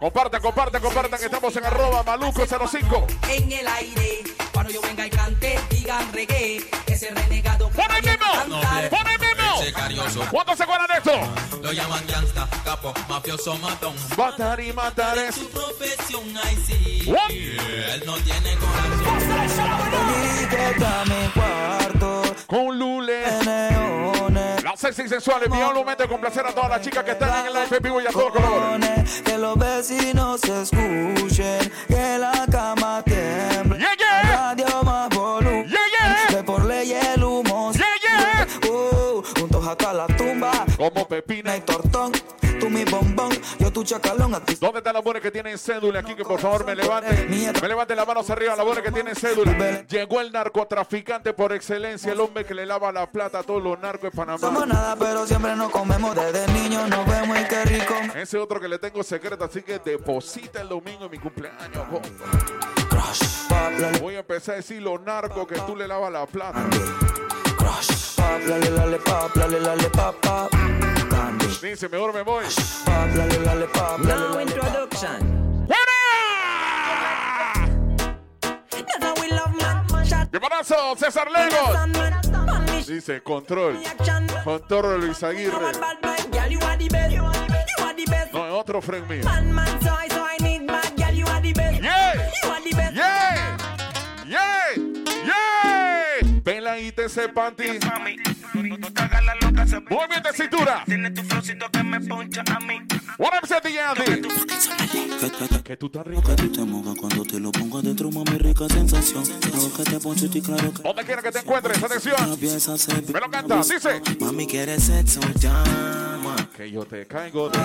Compartan, 0.00 0.42
compartan, 0.42 0.82
compartan 0.82 1.18
que 1.20 1.26
estamos 1.26 1.56
en 1.56 1.64
arroba 1.64 2.04
maluco05. 2.04 3.06
En 3.28 3.52
el 3.52 3.68
aire, 3.68 4.24
cuando 4.52 4.72
yo 4.72 4.80
venga 4.80 5.06
y 5.06 5.10
cante, 5.10 5.60
digan 5.70 6.12
reggae. 6.12 6.68
Ese 6.86 7.10
renegado 7.10 7.68
¡Pon 7.70 7.86
cara 7.86 8.00
viene 8.00 8.24
a 8.24 8.38
cantar. 8.38 8.90
¡Pon 8.90 9.06
el! 9.06 9.27
¿Cuántos 10.30 10.56
se 10.56 10.62
acuerdan 10.62 10.86
de 10.88 10.98
esto? 10.98 11.60
Lo 11.62 11.72
llaman 11.72 12.06
gangsta, 12.06 12.48
capo, 12.64 12.94
mafioso, 13.08 13.56
matón. 13.58 13.94
Matar 14.16 14.60
y 14.60 14.72
matar 14.72 15.18
es. 15.18 15.34
Su 15.34 15.48
profesión, 15.48 16.22
ahí 16.44 16.56
sí. 16.66 17.04
What? 17.06 17.30
Él 17.30 18.02
no 18.06 18.14
tiene 18.18 18.56
corazón. 18.56 18.98
Con 22.46 22.78
Lule. 22.78 23.24
Las 24.62 24.80
sexy 24.80 25.08
sensuales, 25.08 25.50
mi 25.50 25.58
momento 25.58 26.02
de 26.02 26.08
complacer 26.08 26.46
a 26.46 26.54
todas 26.54 26.70
las 26.70 26.80
chicas 26.80 27.04
que 27.04 27.12
están 27.12 27.40
en 27.40 27.46
el 27.46 27.52
live 27.64 27.78
vivo 27.80 28.00
y 28.00 28.06
a 28.06 28.10
todos 28.10 28.32
colores. 28.32 29.22
Que 29.22 29.38
los 29.38 29.58
vecinos 29.58 30.42
escuchen, 30.44 31.72
que 31.88 32.18
la 32.18 32.46
cama 32.50 33.02
tiemble. 33.04 33.78
Yeah, 33.78 33.96
yeah. 33.96 34.54
Radio 34.54 34.82
más 34.82 35.08
volumen. 35.10 35.77
Hasta 39.70 39.92
la 39.92 40.06
tumba. 40.06 40.64
Como 40.76 41.06
Pepina. 41.06 41.56
y 41.56 41.60
tortón, 41.60 42.12
tú 42.60 42.68
mi 42.70 42.84
bombón, 42.84 43.30
yo 43.58 43.72
tu 43.72 43.84
chacalón 43.84 44.34
a 44.34 44.40
ti. 44.40 44.56
¿Dónde 44.60 44.78
están 44.78 44.94
las 44.94 45.04
buenas 45.04 45.22
que 45.22 45.30
tienen 45.30 45.58
cédula 45.58 46.00
aquí? 46.00 46.14
Que 46.14 46.24
por 46.24 46.40
favor 46.40 46.64
me 46.64 46.74
levanten. 46.74 47.28
Me 47.30 47.68
levanten 47.68 47.96
las 47.96 48.06
manos 48.06 48.28
arriba, 48.30 48.56
las 48.56 48.64
buenas 48.64 48.84
que 48.84 48.92
tienen 48.92 49.14
cédula. 49.14 49.82
Llegó 49.88 50.20
el 50.20 50.32
narcotraficante 50.32 51.32
por 51.32 51.52
excelencia, 51.52 52.12
el 52.12 52.20
hombre 52.20 52.44
que 52.44 52.54
le 52.54 52.66
lava 52.66 52.92
la 52.92 53.10
plata 53.10 53.40
a 53.40 53.42
todos 53.42 53.62
los 53.62 53.78
narcos 53.78 54.10
de 54.10 54.16
Somos 54.16 54.38
Panamá. 54.40 54.66
nada, 54.66 54.96
pero 54.96 55.26
siempre 55.26 55.54
nos 55.56 55.70
comemos 55.70 56.14
desde 56.14 56.46
niños, 56.52 56.88
nos 56.88 57.06
vemos 57.06 57.38
y 57.38 57.44
qué 57.44 57.64
rico. 57.64 57.94
Ese 58.14 58.38
otro 58.38 58.60
que 58.60 58.68
le 58.68 58.78
tengo 58.78 59.02
secreto, 59.02 59.44
así 59.44 59.62
que 59.62 59.78
deposita 59.78 60.60
el 60.60 60.68
domingo 60.68 61.04
en 61.06 61.10
mi 61.10 61.18
cumpleaños. 61.18 61.86
Voy 64.00 64.16
a 64.16 64.20
empezar 64.20 64.54
a 64.54 64.56
decir 64.56 64.82
los 64.82 65.00
narcos 65.00 65.46
que 65.46 65.56
tú 65.60 65.76
le 65.76 65.86
lavas 65.86 66.12
la 66.12 66.26
plata 66.26 66.66
pap. 70.12 70.50
Dice, 71.62 71.88
mejor 71.88 72.14
me 72.14 72.22
voy. 72.22 72.44
Pap, 72.84 73.14
lale, 73.14 73.38
lale, 73.40 73.66
Now 74.04 74.40
introduction. 74.40 75.38
¡Qué 80.30 80.40
panazo, 80.40 80.94
César 80.96 81.28
Lagos! 81.30 82.86
Dice, 82.86 83.22
control. 83.22 83.82
Control 84.44 85.00
Luis 85.00 85.22
Aguirre. 85.22 85.72
No, 88.32 88.58
otro 88.58 88.80
friend 88.80 89.08
mío. 89.08 89.22
Ese 97.08 97.28
panty. 97.30 97.64
Movimiento 98.54 100.28
de 100.30 100.36
cintura. 100.36 100.84
What 103.18 103.32
up, 103.40 103.46
Seti 103.48 103.72
Yandy? 103.72 104.04
Que 105.64 105.76
tú 105.76 105.86
estás 105.86 106.06
rico. 106.06 106.22
Que 106.22 106.36
tú 106.36 106.52
te 106.52 106.60
mojas 106.64 106.94
cuando 106.98 107.24
te 107.24 107.40
lo 107.40 107.50
pongo 107.50 107.78
adentro, 107.78 108.10
mami, 108.10 108.38
rica 108.38 108.68
sensación. 108.68 109.24
Creo 109.40 109.72
que 109.74 109.84
te 109.84 109.98
poncho 109.98 110.26
y 110.32 110.42
claro 110.42 110.72
que 110.72 110.82
Donde 110.82 111.04
quiera 111.04 111.22
que 111.22 111.32
te 111.32 111.38
encuentres, 111.38 111.82
atención. 111.82 112.16
a 112.20 112.26
Me 113.12 113.20
lo 113.20 113.30
canta, 113.30 113.56
dice. 113.56 114.02
Mami, 114.20 114.46
quieres 114.46 114.84
sexo, 114.84 115.20
llama. 115.40 116.36
Que 116.56 116.70
yo 116.70 116.84
te 116.84 117.06
caigo 117.06 117.48
de 117.48 117.58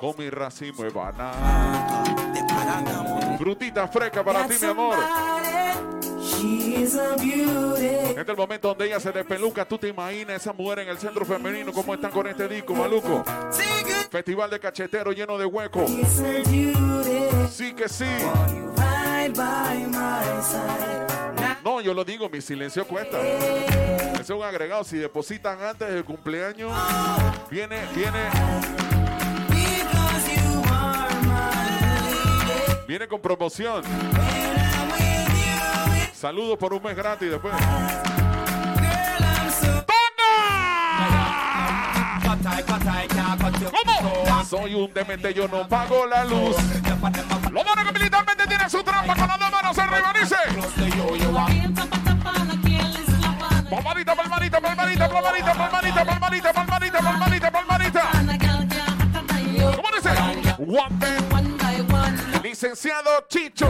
con 0.00 0.14
mi 0.18 0.28
racimo 0.28 0.82
de 0.82 0.90
banana. 0.90 1.32
Frutita 3.38 3.88
fresca 3.88 4.22
para 4.22 4.46
ti, 4.46 4.54
mi 4.60 4.66
amor. 4.68 4.96
Este 6.42 8.20
es 8.20 8.28
el 8.28 8.36
momento 8.36 8.68
donde 8.68 8.86
ella 8.86 8.98
se 8.98 9.12
despeluca. 9.12 9.64
Tú 9.64 9.78
te 9.78 9.88
imaginas 9.88 10.42
esa 10.42 10.52
mujer 10.52 10.80
en 10.80 10.88
el 10.88 10.98
centro 10.98 11.24
femenino 11.24 11.72
cómo 11.72 11.94
están 11.94 12.10
con 12.10 12.26
este 12.26 12.48
disco, 12.48 12.74
maluco. 12.74 13.24
Festival 14.10 14.50
de 14.50 14.58
cachetero 14.58 15.12
lleno 15.12 15.38
de 15.38 15.44
duty. 15.44 16.02
Sí 17.50 17.72
que 17.74 17.88
sí. 17.88 18.04
No, 21.64 21.80
yo 21.80 21.94
lo 21.94 22.04
digo, 22.04 22.28
mi 22.28 22.40
silencio 22.40 22.86
cuesta. 22.86 23.20
Es 24.20 24.28
un 24.30 24.42
agregado. 24.42 24.82
Si 24.82 24.96
depositan 24.98 25.62
antes 25.62 25.88
del 25.88 26.04
cumpleaños, 26.04 26.72
viene, 27.50 27.78
viene, 27.94 28.18
viene 32.88 33.06
con 33.06 33.20
promoción. 33.20 33.82
Saludos 36.22 36.56
por 36.56 36.72
un 36.72 36.80
mes 36.80 36.94
gratis 36.94 37.28
después. 37.32 37.52
¿Cómo? 43.72 44.44
Soy 44.44 44.74
un 44.76 44.94
demente, 44.94 45.34
yo 45.34 45.48
no 45.48 45.66
pago 45.66 46.06
la 46.06 46.22
luz. 46.22 46.54
Lo 47.50 47.64
bueno 47.64 47.84
que 47.84 47.92
militarmente 47.92 48.46
tiene 48.46 48.70
su 48.70 48.84
trampa 48.84 49.16
con 49.16 49.26
las 49.26 49.36
dos 49.40 49.50
manos 49.50 49.76
arriba, 49.76 50.12
dice. 50.20 50.36
Palmadita, 53.68 54.14
palmadita, 54.14 54.60
palmadita, 54.60 55.08
palmadita, 55.08 55.54
palmadita, 55.54 56.04
palmadita, 56.04 56.52
palmadita, 56.52 57.00
palmadita, 57.00 57.50
palmadita. 57.50 58.02
¿Cómo 59.74 59.88
dice? 59.96 60.10
Licenciado 62.44 63.10
Chicho. 63.28 63.66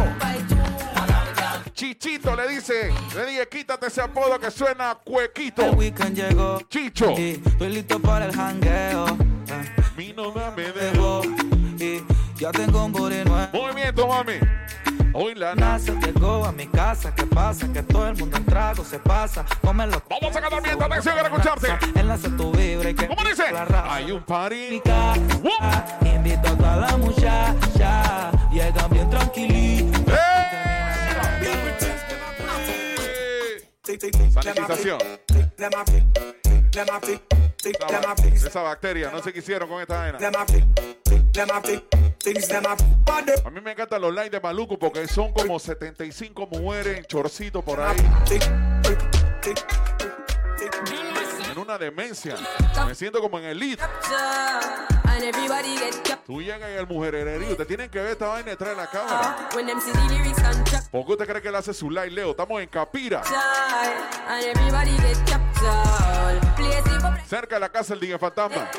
Chichito 1.83 2.37
le 2.37 2.47
dice, 2.47 2.93
le 3.17 3.27
dije, 3.27 3.49
quítate 3.49 3.89
ese 3.89 4.01
apodo 4.03 4.39
que 4.39 4.53
suena 4.53 4.95
cuequito. 5.05 5.65
El 5.65 5.75
weekend 5.75 6.15
llegó. 6.15 6.61
Chicho. 6.69 7.11
Y 7.19 7.43
estoy 7.45 7.71
listo 7.71 7.99
para 7.99 8.27
el 8.27 8.33
jangueo. 8.33 9.07
Eh, 9.49 9.83
Mi 9.97 10.13
novia 10.13 10.53
me 10.57 10.71
dejó. 10.71 11.23
Y 11.81 12.01
ya 12.37 12.53
tengo 12.53 12.85
un 12.85 12.93
booty 12.93 13.25
nuevo. 13.25 13.49
Movimiento, 13.53 14.07
mami. 14.07 14.35
Hoy 15.13 15.35
la 15.35 15.57
na- 15.57 15.73
NASA 15.73 15.93
llegó 15.99 16.45
a 16.45 16.53
mi 16.53 16.69
casa. 16.69 17.13
¿Qué 17.17 17.27
pasa? 17.27 17.67
Que 17.73 17.83
todo 17.83 18.07
el 18.07 18.17
mundo 18.17 18.37
en 18.37 18.45
trago 18.47 18.85
se 18.85 19.01
pasa. 19.01 19.45
Cómelo. 19.61 20.01
Vamos 20.09 20.37
a 20.37 20.41
cantar 20.41 20.63
bien, 20.63 20.81
atención, 20.81 21.15
quiero 21.17 21.35
escucharte. 21.37 21.99
Enlace 21.99 22.29
tu 22.31 22.53
vibra 22.53 22.91
y 22.91 22.95
que 22.95 23.09
¿Cómo 23.09 23.25
dice? 23.29 23.43
Hay 23.89 24.13
un 24.13 24.23
party. 24.23 24.81
Invito 26.05 26.49
a 26.49 26.57
toda 26.57 26.77
la 26.77 26.97
muchacha. 26.97 28.31
Llegan 28.53 28.89
bien 28.89 29.11
tranquilitos. 29.11 30.15
Sanitización. 33.85 34.99
Esa, 37.65 38.47
esa 38.47 38.63
bacteria, 38.63 39.11
no 39.11 39.21
sé 39.23 39.33
qué 39.33 39.41
hicieron 39.41 39.69
con 39.69 39.81
esta 39.81 39.97
vaina. 39.99 40.19
A 43.45 43.51
mí 43.51 43.61
me 43.61 43.73
encantan 43.73 44.01
los 44.01 44.13
lives 44.13 44.31
de 44.31 44.41
Maluco 44.41 44.79
porque 44.79 45.09
son 45.09 45.33
como 45.33 45.59
75 45.59 46.47
mujeres 46.47 46.99
en 46.99 47.05
chorcito 47.07 47.63
por 47.63 47.81
ahí. 47.81 47.97
En 51.51 51.59
una 51.59 51.77
demencia. 51.77 52.37
Me 52.87 52.95
siento 52.95 53.21
como 53.21 53.39
en 53.39 53.47
el 53.47 53.59
lead. 53.59 53.79
Tú 56.27 56.41
llegas 56.41 56.71
y 56.71 56.75
el 56.75 56.87
mujer 56.87 57.13
mujererío. 57.13 57.51
Ustedes 57.51 57.69
tienen 57.69 57.91
que 57.91 57.99
ver 58.01 58.13
esta 58.13 58.29
vaina 58.29 58.51
detrás 58.51 58.71
de 58.71 58.77
la 58.77 58.91
cámara. 58.91 59.49
¿Por 60.91 61.07
qué 61.07 61.13
usted 61.13 61.27
cree 61.27 61.43
que 61.43 61.51
le 61.51 61.59
hace 61.59 61.75
su 61.75 61.91
live, 61.91 62.11
Leo? 62.11 62.31
Estamos 62.31 62.63
en 62.63 62.69
Capira. 62.69 63.23
Cerca 67.27 67.57
de 67.57 67.61
la 67.61 67.69
casa 67.69 67.95
el 67.95 68.01
Diga 68.01 68.19
Fantasma. 68.19 68.71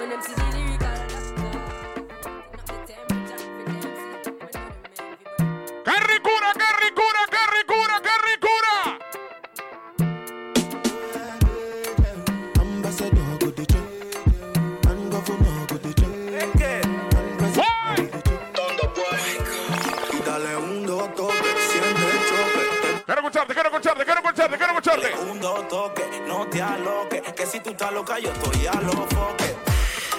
Te 26.53 26.61
aloques. 26.61 27.21
Que 27.33 27.45
si 27.45 27.59
tú 27.59 27.71
estás 27.71 27.91
loca, 27.91 28.19
yo 28.19 28.29
estoy 28.31 28.67
a 28.67 28.79
los 28.81 28.95
foques. 28.95 29.55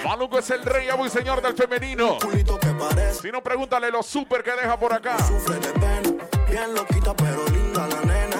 Maluco 0.04 0.38
es 0.38 0.50
el 0.50 0.62
rey, 0.64 0.88
amo 0.90 1.06
y 1.06 1.10
señor 1.10 1.40
del 1.40 1.54
femenino. 1.54 2.18
Si 3.22 3.30
no, 3.30 3.42
pregúntale 3.42 3.90
los 3.90 4.04
super 4.04 4.42
que 4.42 4.50
deja 4.50 4.78
por 4.78 4.92
acá. 4.92 5.16
Sufre 5.26 5.58
de 5.60 5.72
pena, 5.72 6.24
bien 6.50 6.74
loquita 6.74 7.14
pero 7.14 7.44
linda 7.46 7.86
la 7.88 8.00
nena. 8.02 8.36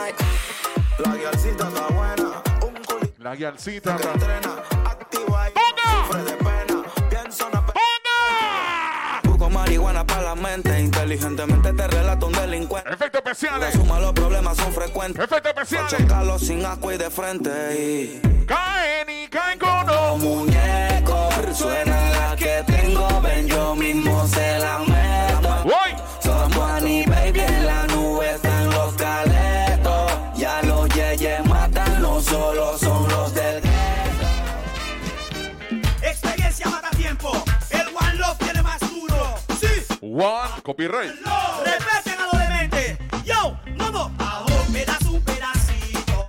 La 0.99 1.17
guialcita 1.17 1.69
está 1.69 1.87
buena, 1.89 2.43
un 2.63 2.75
culito 2.85 3.15
La 3.19 3.35
guialcita. 3.35 3.97
que 3.97 4.09
entrena, 4.09 4.63
activa 4.85 5.49
y 5.49 5.53
sufre 6.07 6.23
de 6.25 6.33
pena, 6.33 6.83
bien 7.11 7.33
zona 7.33 7.65
Busco 9.25 9.51
marihuana 9.51 10.07
para 10.07 10.23
la 10.23 10.35
mente. 10.35 10.79
Inteligentemente 10.81 11.73
te 11.73 11.87
relato 11.89 12.27
un 12.27 12.33
delincuente. 12.33 12.93
Efectos 12.93 13.14
especiales. 13.35 13.75
Suma 13.75 14.01
los 14.01 14.13
problemas 14.13 14.57
son 14.57 14.73
frecuentes. 14.73 15.25
Efectos 15.25 15.51
especiales. 15.51 15.91
Chocarlos 15.91 16.41
sin 16.41 16.65
agua 16.65 16.95
y 16.95 16.99
de 16.99 17.11
frente. 17.11 17.51
Y... 17.75 18.45
Caen 18.47 19.09
y 19.09 19.29
caen 19.29 19.59
con 19.59 19.87
los 19.87 20.19
muñecos. 20.19 21.35
Suena 21.57 22.11
la 22.11 22.37
que 22.37 22.63
tengo, 22.67 23.21
ven 23.21 23.47
yo 23.49 23.75
mismo 23.75 24.27
se 24.29 24.59
la 24.59 24.79
meto. 24.79 24.95
Somos 26.21 26.71
Annie 26.71 27.05
Baby 27.07 27.41
en 27.41 27.67
la 27.67 27.87
nube 27.89 28.35
están 28.35 28.71
los 28.71 28.95
caletos. 28.95 30.13
Ya 30.37 30.63
los 30.63 30.89
yeyes 30.91 31.45
matan, 31.47 32.03
no 32.03 32.21
solo 32.21 32.77
son 32.79 33.09
los 33.09 33.35
del 33.35 33.63
Experiencia 36.03 36.69
mata 36.69 36.91
tiempo. 36.91 37.45
El 37.71 37.89
One 37.89 38.15
Love 38.15 38.39
tiene 38.39 38.63
más 38.63 38.81
duro. 38.81 39.35
Sí. 39.61 39.97
One, 40.01 40.63
copyright. 40.63 41.13
Respeten 41.65 42.14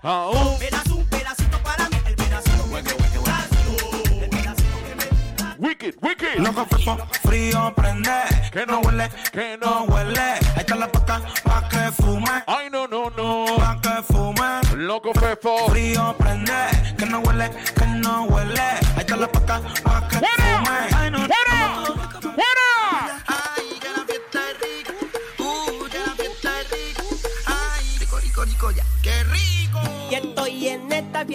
Aún. 0.05 0.59
Me 0.59 0.69
das 0.69 0.85
un 0.91 1.03
pedacito 1.05 1.57
para 1.63 1.89
mí. 1.89 1.97
El 2.05 2.15
pedacito 2.15 2.63
que 2.65 2.69
me 2.69 2.81
das 2.83 3.49
tú. 3.65 4.13
El 4.21 4.29
pedacito 4.29 4.77
que 4.85 4.95
me 4.95 5.67
Wicked, 5.67 5.95
wicked. 5.99 6.35
Loco 6.37 6.63
fefo, 6.67 6.97
frío 7.23 7.73
prende. 7.75 8.11
Que 8.51 8.67
no 8.67 8.81
huele, 8.81 9.09
que 9.31 9.57
no 9.57 9.85
huele. 9.85 10.37
Está 10.55 10.75
la 10.75 10.91
paca 10.91 11.23
pa' 11.43 11.67
que 11.69 11.91
fume. 11.91 12.43
Ay, 12.45 12.69
no, 12.71 12.87
no, 12.87 13.09
no. 13.09 13.45
Pa' 13.57 13.81
que 13.81 14.03
fume. 14.03 14.61
Loco 14.75 15.11
fefo. 15.11 15.69
Frío 15.69 16.15
prende. 16.19 16.53
Que 16.99 17.07
no 17.07 17.21
huele, 17.21 17.49
que 17.75 17.87
no 17.87 18.25
huele. 18.25 18.79
Está 18.99 19.15
la 19.15 19.27
paca 19.27 19.59
pa' 19.83 20.07
que 20.07 20.17
fume. 20.17 20.44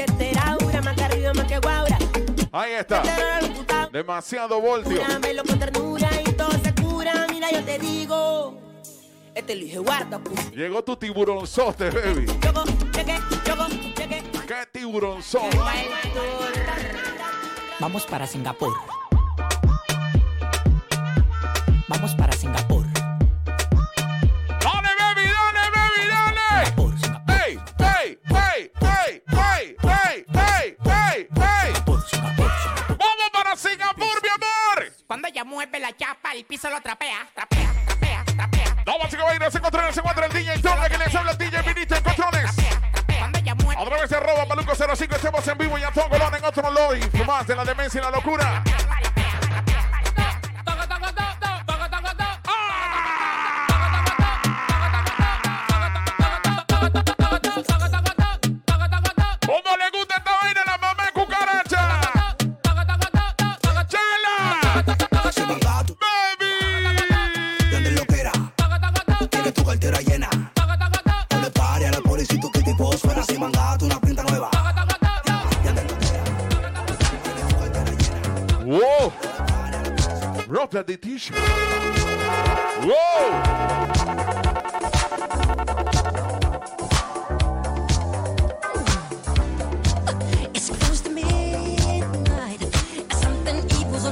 Fiestera, 0.05 0.57
aura, 0.61 0.81
más 0.83 0.97
que 0.97 1.03
arriba, 1.03 1.35
más 1.35 1.47
que 1.47 1.59
guaura. 1.59 1.99
Ahí 2.53 2.73
está. 2.73 3.03
Demasiado 3.93 4.61
voltio. 4.61 5.01
Dámelo 5.07 5.43
con 5.45 5.59
ternura 5.59 6.09
y 6.27 6.33
todo 6.33 6.51
se 6.53 6.75
cura. 6.75 7.27
Mira, 7.31 7.51
yo 7.51 7.65
te 7.65 7.79
digo. 7.79 8.59
Este 9.35 9.55
lo 9.55 9.65
dije, 9.65 9.79
guarda, 9.79 10.19
pues. 10.19 10.51
Llegó 10.53 10.83
tu 10.83 10.97
tiburonzote, 10.97 11.91
baby. 11.91 12.27
Choco, 12.41 12.65
cheque, 12.93 13.19
choco, 13.45 13.67
cheque. 13.95 14.23
¿Qué 14.47 14.67
tiburonzote? 14.73 15.59
Vamos 17.79 18.07
para 18.07 18.27
Singapur. 18.27 18.73
es 47.99 48.05
la 48.05 48.11
locura. 48.11 48.50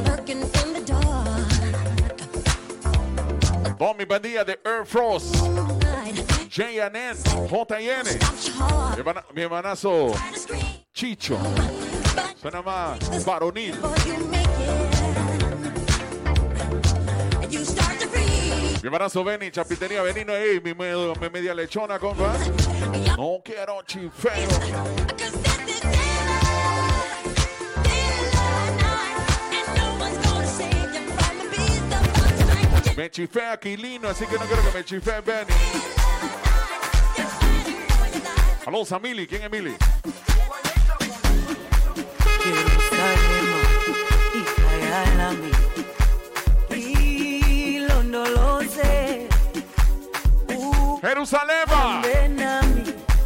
Lurking 0.05 0.41
in 0.41 0.73
the 0.75 0.83
dark. 0.87 1.49
Tommy 3.79 4.05
Bandilla 4.05 4.45
de 4.45 4.59
Air 4.65 4.85
Frost. 4.85 5.35
JNN. 6.51 7.17
JN. 7.69 8.05
Mi, 8.05 8.97
hermana- 8.97 9.25
mi 9.35 9.43
hermanazo 9.43 10.13
Chicho. 10.93 11.39
Suena 12.41 12.63
más 12.63 13.25
varonil. 13.25 13.75
Mi 18.83 18.87
hermanazo 18.87 19.25
Benny, 19.25 19.51
Chapitería 19.51 20.03
Benino. 20.03 20.33
Ey, 20.35 20.61
mi, 20.61 20.73
me- 20.75 20.95
mi 21.21 21.31
media 21.31 21.55
lechona, 21.55 21.99
compa. 21.99 22.35
No 23.17 23.41
quiero 23.45 23.83
chifero. 23.83 24.59
Me 32.97 33.09
chifea 33.11 33.53
Aquilino, 33.53 34.09
así 34.09 34.27
que 34.27 34.37
no 34.39 34.45
quiero 34.47 34.63
que 34.65 34.79
me 34.79 34.85
chifee 34.85 35.21
Benny. 35.21 35.53
Aló, 38.67 38.85
Samili. 38.85 39.27
¿Quién 39.27 39.43
es 39.45 39.51
Mili? 39.51 39.77
Mí. 52.01 52.09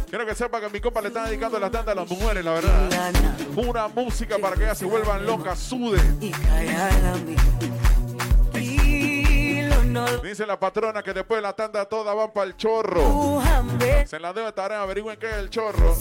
Quiero 0.09 0.25
que 0.27 0.35
sepa 0.35 0.61
que 0.61 0.69
mi 0.69 0.79
compa 0.79 1.01
le 1.01 1.07
está 1.07 1.25
dedicando 1.25 1.59
la 1.59 1.71
tanda 1.71 1.91
a 1.91 1.95
las 1.95 2.07
mujeres, 2.07 2.45
la 2.45 2.53
verdad. 2.53 3.11
Pura 3.55 3.87
música 3.87 4.37
para 4.37 4.55
que 4.55 4.63
ellas 4.63 4.77
se 4.77 4.85
vuelvan 4.85 5.25
locas, 5.25 5.71
lo 5.71 5.91
Dice 10.21 10.45
la 10.45 10.59
patrona 10.59 11.01
que 11.01 11.13
después 11.13 11.39
de 11.39 11.41
la 11.41 11.53
tanda 11.53 11.85
todas 11.85 12.15
van 12.15 12.31
para 12.31 12.47
el 12.47 12.55
chorro. 12.55 13.41
Se 14.05 14.19
la 14.19 14.33
debe 14.33 14.51
tarea, 14.51 14.81
averigüen 14.81 15.17
qué 15.17 15.31
es 15.31 15.37
el 15.37 15.49
chorro. 15.49 15.95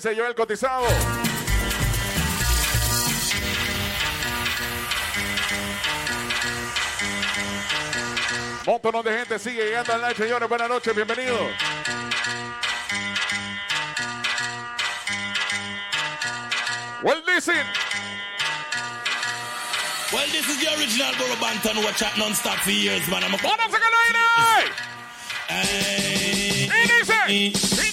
¿Quién 0.00 0.12
se 0.12 0.14
llevó 0.14 0.28
el 0.28 0.34
cotizado? 0.36 0.86
Montones 8.64 9.04
de 9.04 9.18
gente 9.18 9.38
sigue 9.40 9.64
llegando 9.64 9.94
al 9.94 10.02
live, 10.02 10.14
señores. 10.14 10.48
Buenas 10.48 10.68
noches, 10.68 10.94
bienvenidos. 10.94 11.50
Well, 17.02 17.20
listen. 17.26 17.66
Well, 20.12 20.26
this 20.30 20.48
is 20.48 20.60
the 20.60 20.76
original 20.76 21.12
Borough 21.18 21.40
Banton 21.40 21.74
who 21.74 21.92
chat 21.94 22.16
non-stop 22.16 22.58
for 22.58 22.70
years, 22.70 23.08
man. 23.08 23.24
I'm 23.24 23.34
a... 23.34 23.38
Dice, 26.78 27.87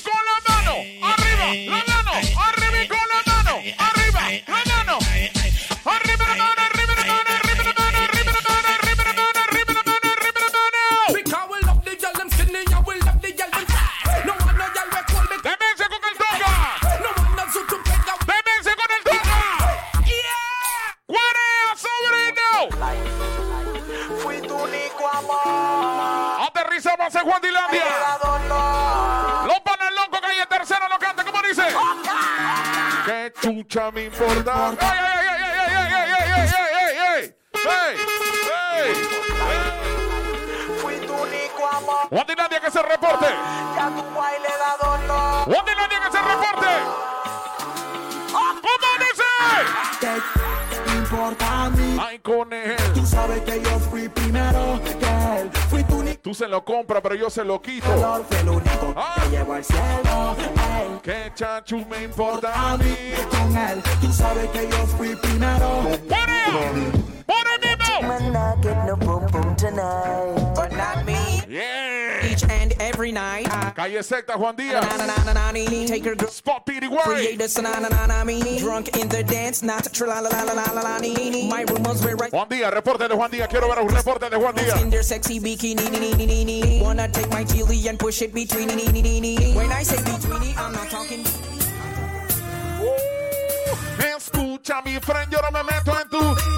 Susan 56.36 56.52
lo 56.52 56.66
compra, 56.66 57.02
pero 57.02 57.16
yo 57.16 57.30
se 57.30 57.46
lo 57.46 57.62
quito. 57.62 57.88
Ah. 58.94 59.24
Que 61.02 61.32
chachu 61.34 61.86
me 61.90 62.04
importa 62.04 62.72
a 62.72 62.78
mí. 62.78 62.94
Con 63.32 63.56
él, 63.56 63.82
tú 64.02 64.12
sabes 64.12 64.50
que 64.50 64.68
yo 64.70 64.86
fui 64.98 65.16
primero. 65.16 65.84
Each 72.32 72.44
and 72.50 72.74
every 72.80 73.12
night. 73.12 73.48
Calle 73.76 74.04
Secta, 74.04 74.36
Juan 74.38 74.56
Díaz. 74.56 74.84
Spot 76.30 76.68
na 78.08 78.24
me. 78.24 78.60
Drunk 78.60 78.98
in 78.98 79.08
the 79.10 79.24
dance, 79.24 79.62
not. 79.64 79.86
My 81.50 81.66
rumors 81.68 82.04
were 82.04 82.16
right. 82.16 82.32
Juan 82.32 82.48
Díaz, 82.50 82.74
reporte 82.74 83.08
de 83.08 83.16
Juan 83.16 83.32
Díaz. 83.32 83.48
Quiero 83.50 83.68
ver 83.68 83.80
un 83.80 83.90
reporte 83.90 84.30
de 84.30 84.38
Juan 84.38 84.56
Díaz. 84.56 84.82
In 84.82 84.90
their 84.90 85.04
sexy 85.04 85.40
bikini, 85.40 86.82
wanna 86.82 87.08
take 87.10 87.30
my 87.30 87.44
chili 87.44 87.88
and 87.88 88.00
push 88.00 88.22
it 88.22 88.34
between. 88.34 88.70
When 89.56 89.72
I 89.72 89.84
say 89.84 89.98
between, 89.98 90.58
I'm 90.58 90.74
not 90.74 90.90
talking. 90.90 91.24
Escucha, 94.00 94.82
mi 94.84 95.00
friend, 95.00 95.32
yo 95.32 95.40
no 95.42 95.52
me 95.52 95.64
meto 95.64 95.92
en 96.00 96.10
tu 96.10 96.55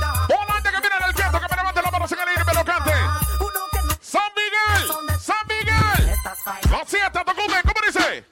Miguel. 6.36 6.72
Lo 6.72 6.86
siento, 6.86 7.24
Tocumen, 7.26 7.62
¿cómo 7.64 7.86
dice? 7.86 8.26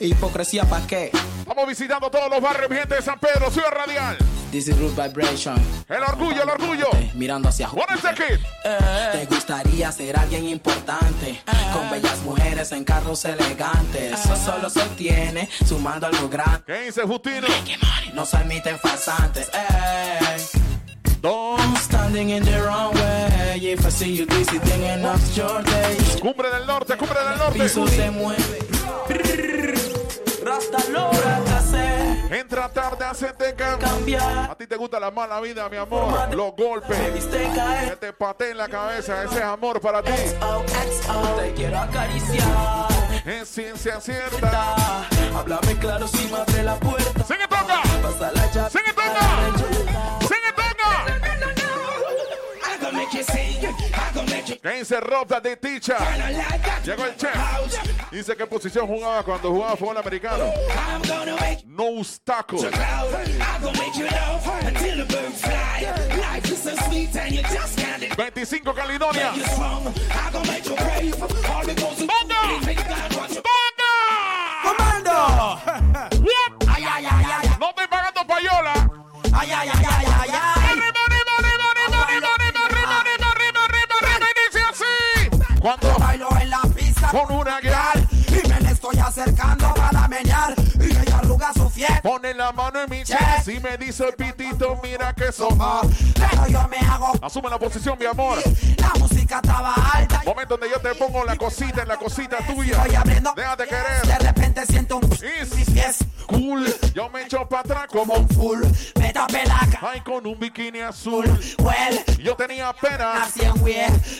Hipocresía 0.00 0.64
pa' 0.64 0.86
qué? 0.86 1.10
Estamos 1.38 1.66
visitando 1.66 2.10
todos 2.10 2.30
los 2.30 2.40
barrios, 2.40 2.68
mi 2.68 2.76
gente 2.76 2.96
de 2.96 3.02
San 3.02 3.18
Pedro, 3.18 3.50
Ciudad 3.50 3.70
Radial. 3.70 4.18
This 4.50 4.68
is 4.68 4.78
Root 4.78 4.94
Vibration. 4.94 5.56
El 5.88 6.02
orgullo, 6.02 6.42
el 6.42 6.48
orgullo. 6.50 6.88
Mirando 7.14 7.48
hacia 7.48 7.66
is 7.66 8.02
the 8.02 8.14
kid? 8.14 8.40
Te 9.12 9.26
gustaría 9.26 9.90
ser 9.90 10.18
alguien 10.18 10.48
importante, 10.48 11.42
con 11.72 11.90
bellas 11.90 12.18
mujeres 12.20 12.72
en 12.72 12.84
carros 12.84 13.24
elegantes. 13.24 14.12
Eso 14.12 14.36
solo 14.36 14.70
se 14.70 14.80
obtiene 14.82 15.48
sumando 15.66 16.06
algo 16.06 16.28
grande. 16.28 16.62
¿Qué 16.66 16.82
dice 16.82 17.02
Justino? 17.02 17.46
No 18.14 18.24
se 18.24 18.36
admiten 18.36 18.78
farsantes. 18.78 19.50
Ey. 19.52 20.25
Dos. 21.26 21.58
I'm 21.58 21.74
standing 21.74 22.30
in 22.30 22.44
the 22.44 22.62
wrong 22.62 22.94
way. 22.94 23.58
If 23.60 23.84
I 23.84 23.88
see 23.88 24.12
you 24.12 24.26
dizzy, 24.26 24.58
then 24.58 25.04
up 25.04 25.18
your 25.34 25.60
day. 25.62 25.96
Cumbre 26.20 26.48
del 26.50 26.66
Norte, 26.66 26.96
Cumbre 26.96 27.18
del 27.18 27.36
Norte. 27.36 27.68
se 27.68 28.10
mueve. 28.12 28.58
Entra 32.30 32.68
tarde, 32.68 33.04
hacete 33.04 33.56
cambiar. 33.56 34.50
A 34.50 34.54
ti 34.54 34.68
te 34.68 34.76
gusta 34.76 35.00
la 35.00 35.10
mala 35.10 35.40
vida, 35.40 35.68
mi 35.68 35.76
amor. 35.76 36.32
Los 36.32 36.54
golpes. 36.54 36.96
Que 37.26 37.96
te 37.96 38.12
pateen 38.12 38.56
la 38.56 38.68
cabeza. 38.68 39.24
Ese 39.24 39.38
es 39.38 39.42
amor 39.42 39.80
para 39.80 40.02
ti. 40.04 40.12
Te 40.12 41.52
quiero 41.54 41.78
acariciar. 41.78 42.86
Es 43.24 43.48
ciencia 43.48 44.00
cierta. 44.00 45.06
Háblame 45.36 45.74
claro 45.80 46.06
si 46.06 46.28
me 46.28 46.36
abre 46.36 46.62
la 46.62 46.76
puerta. 46.76 47.24
¡Sigue 47.24 47.48
toca! 47.48 47.82
¡Sigue 48.70 48.92
toca! 48.92 50.25
Kense 54.62 55.00
Ropta 55.00 55.40
de 55.40 55.56
Ticha. 55.56 55.96
Llegó 56.84 57.04
el 57.04 57.16
chef. 57.16 57.34
Dice 58.10 58.36
qué 58.36 58.46
posición 58.46 58.86
jugaba 58.86 59.22
cuando 59.22 59.50
jugaba 59.50 59.76
fútbol 59.76 59.98
americano. 59.98 60.52
No 61.66 61.84
obstáculo. 62.00 62.62
So 62.62 62.70
25 68.16 68.74
Caledonia. 68.74 69.32
¡Banda! 72.06 72.40
¡Banda! 73.46 73.92
¡Comando! 74.62 75.16
¡No 77.60 77.68
estoy 77.70 77.86
pagando 77.88 78.26
payola! 78.26 78.90
¡Ay, 79.32 79.50
ay, 79.52 79.68
ay! 79.74 79.85
Con 87.10 87.36
una 87.36 87.60
guial. 87.60 88.08
y 88.28 88.48
me 88.48 88.60
le 88.60 88.70
estoy 88.70 88.98
acercando 88.98 89.72
para 89.74 90.08
menear 90.08 90.54
y 90.80 90.84
ella 90.84 91.18
arruga 91.18 91.52
su 91.52 91.68
fiel. 91.70 91.95
Pone 92.16 92.32
la 92.32 92.50
mano 92.50 92.80
en 92.80 92.88
mi 92.88 93.04
chest. 93.04 93.44
Si 93.44 93.60
me 93.60 93.76
dice 93.76 94.06
el 94.08 94.14
pitito, 94.14 94.80
mira 94.82 95.12
que 95.12 95.30
sopa. 95.30 95.82
Pero 96.14 96.46
yo 96.48 96.66
me 96.68 96.78
hago 96.78 97.12
Asume 97.20 97.50
la 97.50 97.58
posición, 97.58 97.98
mi 97.98 98.06
amor. 98.06 98.38
la 98.78 98.88
música 98.98 99.36
estaba 99.44 99.74
alta 99.92 100.22
Momento 100.24 100.56
donde 100.56 100.70
yo 100.74 100.80
te 100.80 100.94
pongo 100.94 101.24
la 101.26 101.36
cosita 101.36 101.82
en 101.82 101.88
la 101.88 101.98
cosita 101.98 102.38
tuya. 102.46 102.78
estoy 102.78 102.94
abriendo. 102.94 103.34
Déjate 103.36 103.64
De 103.64 103.68
querer. 103.68 104.22
repente 104.22 104.64
siento 104.64 104.96
un 104.96 105.10
pies 105.10 105.98
cool. 106.26 106.74
Yo 106.94 107.10
me 107.10 107.22
echo 107.22 107.46
para 107.48 107.60
atrás 107.60 107.86
como 107.92 108.14
un 108.14 108.28
full. 108.30 108.62
Me 108.98 109.12
tapé 109.12 109.44
la 109.44 109.58
cara. 109.70 109.90
Ay, 109.92 110.00
con 110.00 110.26
un 110.26 110.38
bikini 110.40 110.80
azul. 110.80 111.26
Well, 111.58 112.02
Yo 112.18 112.34
tenía 112.34 112.72
pena. 112.72 113.12
nací 113.18 113.42
en 113.44 113.62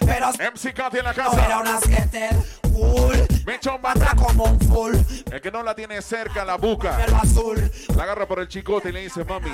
pero 0.07 0.29
MC 0.53 0.75
Katy 0.75 0.99
en 0.99 1.05
la 1.05 1.13
no 1.15 1.33
era 1.33 1.33
casa. 1.33 1.61
una 1.61 1.81
skater 1.81 2.37
cool. 2.75 3.27
Me 3.47 3.55
echo 3.55 3.79
para 3.81 3.97
Atrás 3.97 4.15
como 4.17 4.45
un 4.45 4.61
full. 4.61 4.95
El 5.33 5.41
que 5.41 5.51
no 5.51 5.63
la 5.63 5.75
tiene 5.75 6.03
cerca 6.03 6.45
la 6.45 6.57
busca. 6.57 6.97
Pelo 6.99 7.17
azul. 7.17 7.71
La 7.95 8.03
agarra 8.03 8.27
por 8.27 8.41
el 8.41 8.49
chicote 8.49 8.89
y 8.89 8.93
le 8.93 9.03
dice, 9.03 9.25
mami, 9.25 9.51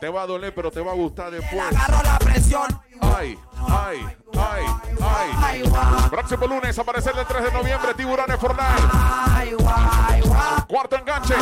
te 0.00 0.08
va 0.08 0.22
a 0.22 0.26
doler, 0.26 0.54
pero 0.54 0.70
te 0.70 0.80
va 0.80 0.92
a 0.92 0.94
gustar 0.94 1.30
después. 1.30 1.60
agarro 1.76 2.02
la 2.02 2.18
presión. 2.18 2.66
Ay, 3.00 3.38
ay, 3.68 3.98
ay, 4.32 4.64
ay. 5.02 5.62
Próximo 6.10 6.46
lunes, 6.46 6.78
aparecer 6.78 7.12
el 7.18 7.26
3 7.26 7.44
de 7.44 7.52
noviembre, 7.52 7.94
Tiburones 7.94 8.38
for 8.38 8.50
Life. 8.50 8.88
Ay, 8.92 9.52
guay, 9.52 10.20
guay. 10.22 10.62
Cuarto 10.68 10.96
enganche. 10.96 11.34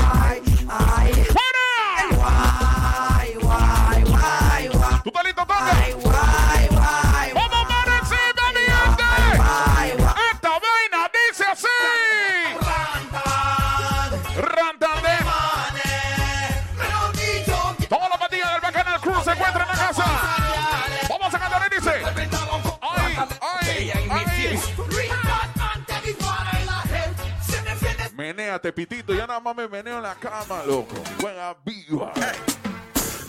Espérate, 28.63 28.73
Pitito, 28.87 29.13
ya 29.13 29.27
nada 29.27 29.41
más 29.41 29.57
me 29.57 29.67
meneo 29.67 29.97
en 29.97 30.05
la 30.05 30.15
cama, 30.15 30.63
loco. 30.65 30.95
Buena 31.21 31.57
viva. 31.65 32.13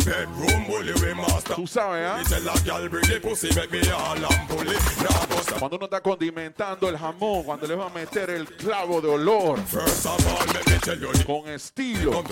Bedroom 0.06 0.68
bully 0.68 0.94
we 1.02 1.16
master. 1.16 1.56
Tú 1.56 1.66
sabes, 1.66 2.06
¿ah? 2.06 2.22
¿eh? 2.22 2.26
Cuando 5.58 5.78
uno 5.78 5.86
está 5.86 6.02
condimentando 6.02 6.88
el 6.88 6.96
jamón, 7.00 7.44
cuando 7.46 7.66
le 7.66 7.74
va 7.74 7.88
a 7.88 7.90
meter 7.90 8.30
el 8.30 8.46
clavo 8.46 9.02
de 9.02 9.08
olor. 9.08 9.60
Con 11.26 11.50
estilo. 11.50 12.12
What 12.12 12.26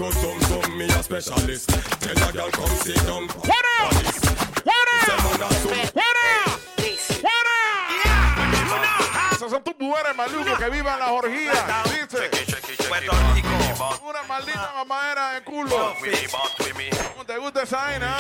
Esas 9.32 9.50
son 9.50 9.64
tus 9.64 9.76
mujeres, 9.80 10.16
maluco, 10.16 10.56
que 10.56 10.70
vivan 10.70 11.00
las 11.00 11.10
orgías. 11.10 12.51
Una 14.04 14.24
maldita 14.28 14.72
mamadera 14.76 15.32
de 15.34 15.44
culo. 15.44 15.96
¿Cómo 17.14 17.26
te 17.26 17.38
gusta 17.38 17.64
esa 17.64 17.78
vaina? 17.78 18.18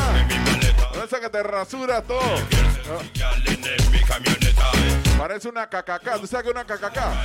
Esa 1.03 1.19
que 1.19 1.29
te 1.29 1.43
rasura 1.43 2.01
todo. 2.01 2.21
Parece 5.17 5.49
una 5.49 5.69
cacaca. 5.69 6.17
¿Tú 6.17 6.27
sabes 6.27 6.43
qué 6.43 6.49
es 6.49 6.55
una 6.55 6.65
cacaca? 6.65 7.23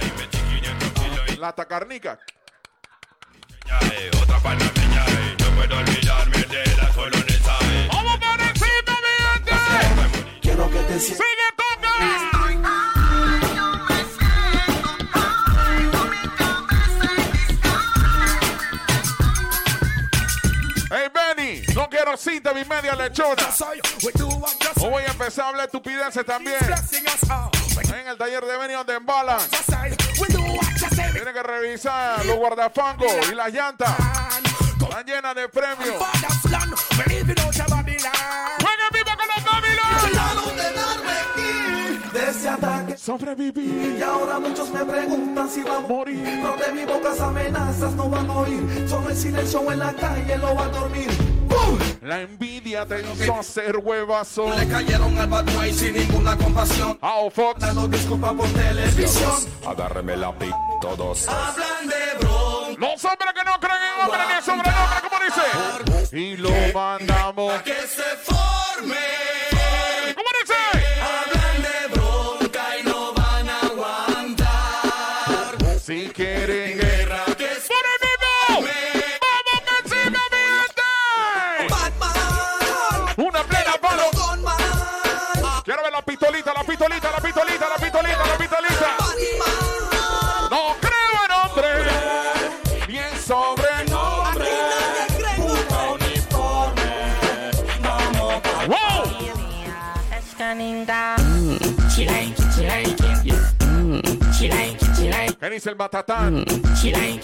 La 1.39 1.53
tacarnica. 1.53 2.19
¡Vamos 7.93 8.19
por 8.19 8.41
encima, 8.41 8.95
mi 9.03 9.13
gente! 9.23 9.53
Quiero 10.41 10.71
que 10.71 10.79
te 10.81 11.01
sientas. 11.01 11.27
Cinta 22.17 22.53
mi 22.53 22.65
media 22.65 22.95
lechona. 22.95 23.43
No 24.77 24.91
voy 24.91 25.03
a 25.03 25.11
empezar 25.11 25.45
a 25.45 25.49
hablar 25.49 25.67
estupideces 25.67 26.25
también. 26.25 26.59
En 27.95 28.09
el 28.09 28.17
taller 28.17 28.45
de 28.45 28.57
Benny 28.57 28.75
donde 28.75 28.95
embalan. 28.95 29.39
Tienen 31.13 31.35
que 31.35 31.43
revisar 31.43 32.25
los 32.27 32.37
guardafangos 32.37 33.13
y 33.31 33.35
las 33.35 33.53
llantas. 33.53 33.91
Están 34.81 35.05
llenas 35.07 35.35
de 35.35 35.49
premios. 35.49 35.97
Jueguen 38.61 38.91
vivo 38.93 39.11
con 39.17 39.29
los 39.29 39.45
Babylon. 39.45 39.87
De 42.13 42.31
ese 42.31 42.49
ataque 42.49 42.97
Sobrevivir. 42.97 43.97
y 43.99 44.03
ahora 44.03 44.39
muchos 44.39 44.71
me 44.71 44.85
preguntan 44.85 45.51
si 45.51 45.63
va 45.63 45.77
a 45.77 45.81
Morir. 45.81 46.17
No 46.39 46.57
de 46.57 46.73
mi 46.73 46.85
boca 46.85 47.13
amenazas 47.23 47.93
no 47.93 48.09
van 48.09 48.31
a 48.31 48.39
oír. 48.39 48.87
Solo 48.89 49.11
el 49.11 49.17
silencio 49.17 49.71
en 49.71 49.79
la 49.79 49.93
calle 49.93 50.39
lo 50.39 50.55
va 50.55 50.65
a 50.65 50.69
dormir. 50.69 51.36
La 52.03 52.21
envidia 52.21 52.87
te 52.87 53.03
hizo 53.03 53.35
hacer 53.35 53.77
huevazo. 53.79 54.49
Le 54.57 54.69
cayeron 54.69 55.19
al 55.19 55.27
bad 55.27 55.45
boy 55.55 55.73
sin 55.73 55.95
ninguna 55.95 56.37
compasión. 56.37 56.99
Ao 57.01 57.31
Fox. 57.31 57.61
Dando 57.61 57.89
disculpas 57.89 58.33
por 58.35 58.49
televisión. 58.51 59.33
Agárreme 59.67 60.17
la 60.17 60.33
pi, 60.39 60.51
todos. 60.81 61.27
Hablan 61.29 61.89
de 61.89 62.19
bron. 62.21 62.77
Los 62.79 63.05
hombres 63.05 63.33
que 63.35 63.45
no 63.45 63.59
creen 63.59 63.83
en 63.83 64.05
hombres 64.05 64.23
ni 64.29 64.35
en 64.35 64.43
sobrenombre, 64.43 64.99
como 65.03 65.25
dice. 65.25 66.17
Y 66.17 66.37
lo 66.37 66.51
mandamos. 66.73 67.63
Que 67.63 67.75
se 67.75 68.03
forme. 68.23 69.17
Dice 105.57 105.71
el 105.71 105.77
Matatán? 105.77 106.45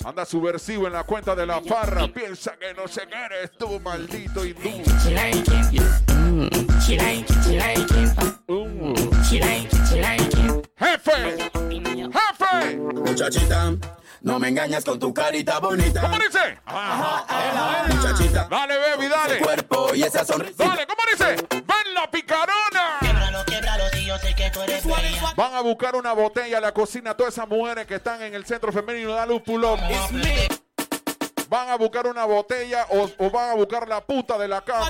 Anda 0.07 0.25
subversivo 0.25 0.87
en 0.87 0.95
la 0.95 1.05
cuenta 1.05 1.35
de 1.35 1.45
la 1.45 1.61
farra. 1.61 2.09
Piensa 2.09 2.57
que 2.57 2.73
no 2.73 2.89
sé 2.89 3.03
qué 3.07 3.15
eres 3.15 3.51
tú, 3.59 3.79
maldito 3.81 4.45
hindú. 4.45 4.71
Uh. 8.49 9.05
¡Jefe! 10.79 11.51
¡Jefe! 12.11 12.77
Muchachita, 12.77 13.73
no 14.23 14.39
me 14.39 14.49
engañas 14.49 14.83
con 14.85 14.99
tu 14.99 15.13
carita 15.13 15.59
bonita. 15.61 16.01
¿Cómo 16.01 16.17
dice? 16.17 16.59
Muchachita, 17.95 18.49
Dale, 18.51 18.79
baby, 18.79 19.09
dale. 19.09 19.39
cuerpo 19.41 19.95
y 19.95 20.05
esa 20.05 20.25
sonrisa. 20.25 20.65
Dale, 20.65 20.87
¿cómo 20.87 21.03
dice? 21.11 21.37
¡Ven 21.51 21.95
la 21.95 22.11
picarona! 22.11 22.72
Van 25.37 25.55
a 25.55 25.61
buscar 25.61 25.97
una 25.97 26.13
botella 26.13 26.59
a 26.59 26.61
la 26.61 26.73
cocina. 26.73 27.15
Todas 27.15 27.35
esas 27.35 27.49
mujeres 27.49 27.87
que 27.87 27.97
están 27.97 28.23
en 28.23 28.35
el 28.35 28.45
centro 28.45 28.73
femenino, 28.73 29.15
dale 29.15 29.33
un 29.33 29.43
pull-up. 29.43 29.79
Van 31.49 31.69
a 31.69 31.77
buscar 31.77 32.07
una 32.07 32.25
botella 32.25 32.87
o, 32.91 33.11
o 33.19 33.31
van 33.31 33.51
a 33.51 33.55
buscar 33.55 33.87
la 33.87 34.01
puta 34.01 34.39
de 34.39 34.49
la 34.49 34.63
cama. 34.63 34.89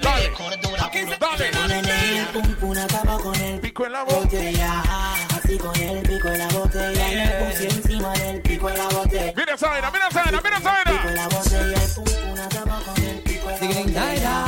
Dale. 0.00 0.36
Acaba 2.84 3.18
con 3.18 3.34
el 3.36 3.60
pico 3.60 3.86
en 3.86 3.92
la 3.92 4.04
botella. 4.04 4.82
Así 5.36 5.58
con 5.58 5.76
el 5.76 6.02
pico 6.02 6.28
en 6.28 6.38
la 6.38 6.48
botella. 6.48 7.12
Y 7.12 7.16
me 7.16 7.28
puse 7.28 7.68
encima 7.68 8.12
del 8.12 8.42
pico 8.42 8.70
en 8.70 8.78
la 8.78 8.88
botella. 8.88 9.32
Mira 9.36 9.54
esa 9.54 9.68
vaina, 9.68 9.90
mira 9.90 10.08
esa 10.08 10.22
vaina, 10.22 10.40
mira 10.42 10.56
esa 10.58 10.72
vaina. 10.72 10.90
Pico 10.92 11.08
en 11.08 11.14
la 11.14 11.28
con 11.28 13.04
el 13.04 13.22
pico 13.22 13.50
en 13.50 13.94
botella. 13.94 14.45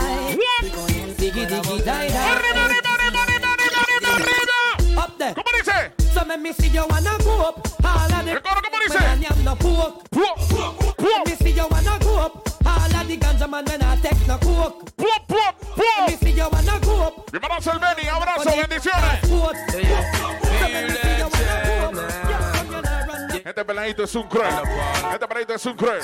Dice? 6.29 6.37
So 6.37 6.37
me 6.37 6.37
me 6.37 6.53
see 6.53 6.69
you 6.69 6.85
wanna 6.89 7.19
go 7.25 7.41
up. 7.49 7.69
All 7.85 8.13
of 8.13 8.25
the 8.25 8.33
El 8.33 8.43
coro, 8.43 8.61
¿cómo 8.63 8.79
dice? 8.87 8.99
when 8.99 9.25
I 9.25 9.27
am 9.31 9.45
no 9.45 9.55
pork. 9.57 10.09
Puop, 10.11 10.39
puop, 10.49 11.27
Me 11.27 11.35
see 11.37 11.51
you 11.53 11.67
wanna 11.71 11.99
go 12.01 12.19
up. 12.19 12.49
All 12.67 12.97
of 13.01 13.09
the 13.09 13.17
ganja 13.17 13.49
man 13.49 13.65
when 13.65 13.83
I 13.83 13.97
take 13.97 14.27
no 14.27 14.39
coke. 14.39 14.91
puop, 14.97 15.27
puop, 15.29 15.55
puop. 15.75 16.09
Me 16.09 16.17
see 16.17 16.31
you 16.37 16.49
wanna 16.51 16.79
go 16.81 17.03
up. 17.03 17.33
Mi 17.33 17.39
hermano 17.39 17.61
Selveni, 17.61 18.09
abrazo, 18.09 18.51
bendiciones. 18.57 19.21
Sports. 19.25 19.59
So 19.73 19.79
me 19.79 20.48
Este 23.49 23.65
peladito 23.65 24.05
es 24.05 24.15
un 24.15 24.29
cruel. 24.29 24.55
Este 25.11 25.27
peladito 25.27 25.55
es 25.55 25.65
un 25.65 25.75
cruel. 25.75 26.01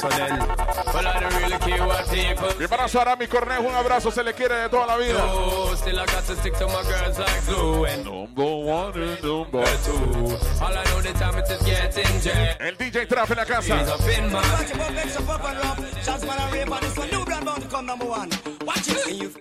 People 1.61 2.55
Mi 2.59 2.64
hermano 2.64 2.86
Arami 2.99 3.26
Cornejo, 3.26 3.64
un 3.64 3.74
abrazo, 3.74 4.11
se 4.11 4.24
le 4.24 4.32
quiere 4.32 4.55
de 4.55 4.68
toda 4.70 4.86
la 4.86 4.97
vida. 4.97 5.22
El 12.61 12.78
DJ 12.78 13.07
Trap 13.07 13.30
en 13.30 13.36
la 13.36 13.45
casa. 13.45 13.76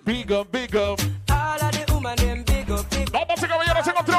Big 0.04 0.30
up, 0.30 0.52
big 0.52 0.76
up. 0.76 1.00
Of 3.96 4.06
the 4.08 4.13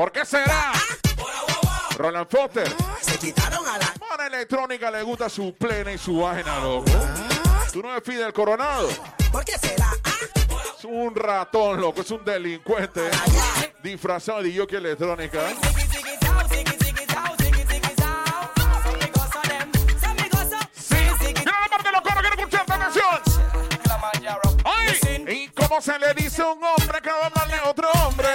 ¿Por 0.00 0.12
qué 0.12 0.24
será? 0.24 0.72
Roland 1.98 2.26
Foster. 2.26 2.66
Se 3.02 3.18
quitaron 3.18 3.68
a 3.68 3.76
la. 3.76 3.92
Para 4.08 4.28
electrónica 4.28 4.90
le 4.90 5.02
gusta 5.02 5.28
su 5.28 5.54
plena 5.54 5.92
y 5.92 5.98
su 5.98 6.20
vaina, 6.20 6.58
loco. 6.60 6.90
Tú 7.70 7.82
no 7.82 7.90
eres 7.90 8.02
Fidel 8.02 8.32
Coronado. 8.32 8.88
¿Por 9.30 9.44
qué 9.44 9.58
será? 9.58 9.90
Es 10.78 10.86
un 10.86 11.14
ratón, 11.14 11.82
loco. 11.82 12.00
Es 12.00 12.10
un 12.12 12.24
delincuente. 12.24 13.10
Disfrazado 13.82 14.42
de 14.42 14.54
yoke 14.54 14.72
electrónica. 14.72 15.40
¿Y 25.28 25.48
cómo 25.48 25.82
se 25.82 25.98
le 25.98 26.14
dice 26.14 26.40
a 26.40 26.46
un 26.46 26.64
hombre 26.64 27.02
que 27.02 27.10
va 27.10 27.26
a 27.26 27.30
darle 27.38 27.56
a 27.56 27.68
otro 27.68 27.86
hombre? 28.06 28.28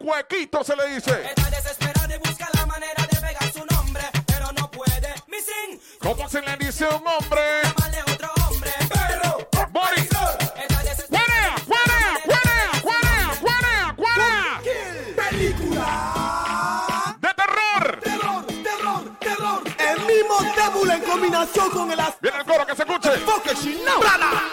Cuequito 0.00 0.64
se 0.64 0.74
le 0.76 0.94
dice. 0.94 1.10
Está 1.28 1.50
desesperada 1.50 2.14
y 2.14 2.18
busca 2.18 2.48
la 2.54 2.64
manera 2.64 3.06
de 3.06 3.20
pegar 3.20 3.52
su 3.52 3.64
nombre, 3.66 4.02
pero 4.26 4.50
no 4.58 4.70
puede. 4.70 5.14
Missing, 5.28 5.78
¿Cómo 6.00 6.26
se 6.28 6.40
le 6.40 6.56
dice 6.56 6.86
a 6.86 6.96
un 6.96 7.06
hombre? 7.06 7.40
llamarle 7.62 8.02
otro 8.10 8.30
hombre. 8.48 8.70
Perro, 8.88 9.48
Bori. 9.70 10.00
está 10.00 10.82
desesperada. 10.82 11.54
¡Cuarea! 11.66 12.18
¡Cuarea! 12.24 12.70
¡Cuarea! 12.82 13.30
¡Cuarea! 13.42 13.94
¡Cuarea! 13.96 14.60
¡Cuarea! 14.64 15.28
Película. 15.28 17.16
¡De 17.20 17.34
terror! 17.34 18.00
Terror, 18.02 18.46
terror, 18.62 19.18
terror. 19.20 19.62
El 19.78 19.98
mismo 20.06 20.36
débil 20.56 20.90
en 20.92 21.02
combinación 21.02 21.70
con 21.70 21.90
el 21.92 21.98
Viene 22.22 22.38
el 22.38 22.44
coro 22.46 22.66
que 22.66 22.74
se 22.74 22.82
escuche. 22.84 23.10
Focusing 23.18 23.84
now. 23.84 24.00
Ajá. 24.02 24.46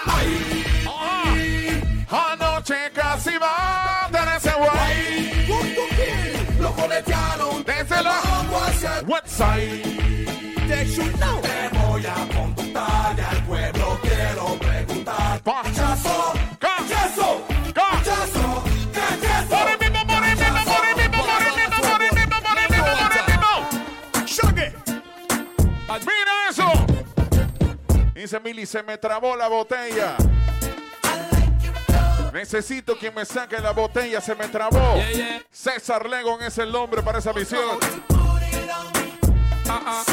Anoche 2.34 2.91
casi 2.93 3.38
va 3.38 4.07
coletearon. 6.88 7.63
Desde 7.63 8.03
la. 8.03 8.21
Te 11.41 11.77
voy 11.77 12.05
a 12.05 12.27
contar 12.35 13.15
y 13.17 13.21
al 13.21 13.43
pueblo 13.45 13.99
quiero 14.01 14.57
preguntar. 14.59 15.39
Pachazo. 15.41 16.33
¡Cachazo! 16.59 17.47
¡Cachazo! 17.73 18.63
¡Cachazo! 18.93 19.57
¡Mira 25.99 26.49
eso! 26.49 26.69
Dice 28.13 28.39
Mili, 28.39 28.65
se 28.65 28.83
me 28.83 28.97
trabó 28.97 29.35
la 29.35 29.47
botella. 29.47 30.15
Necesito 32.34 32.97
que 32.97 33.11
me 33.11 33.25
saque 33.25 33.59
la 33.59 33.71
botella, 33.71 34.21
se 34.21 34.36
me 34.36 34.47
trabó. 34.47 34.95
Yeah, 34.95 35.11
yeah. 35.11 35.41
César 35.51 36.09
Legon 36.09 36.41
es 36.43 36.57
el 36.57 36.71
nombre 36.71 37.01
para 37.01 37.19
esa 37.19 37.34
misión. 37.34 37.80
Uh, 38.09 38.13
uh. 39.73 40.03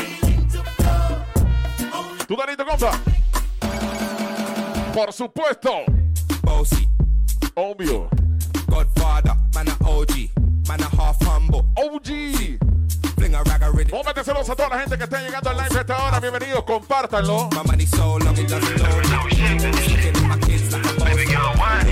¿Tú, 2.26 2.36
Danito, 2.36 2.64
compa? 2.64 2.98
Por 4.94 5.12
supuesto. 5.12 5.84
Bossy, 6.42 6.88
Obvio. 7.54 8.08
Godfather, 8.66 9.34
man 9.54 9.68
a 9.68 9.76
OG, 9.88 10.30
man 10.66 10.82
a 10.82 10.88
half 10.96 11.20
humble. 11.22 11.64
OG. 11.76 12.58
Fling 13.16 13.34
a 13.34 13.44
toda 14.56 14.68
la 14.68 14.80
gente 14.80 14.98
que 14.98 15.04
está 15.04 15.20
llegando 15.20 15.50
al 15.50 15.56
live 15.56 15.76
a 15.76 15.80
esta 15.80 16.04
hora. 16.04 16.20
Bienvenidos, 16.20 16.64
compártanlo. 16.64 17.48
My 17.52 17.62
money 17.64 17.86
so 17.86 18.18
long 18.18 18.36
it 18.36 18.48
doesn't 18.48 18.76
know. 18.76 18.88
Llega 21.34 21.54
más. 21.56 21.84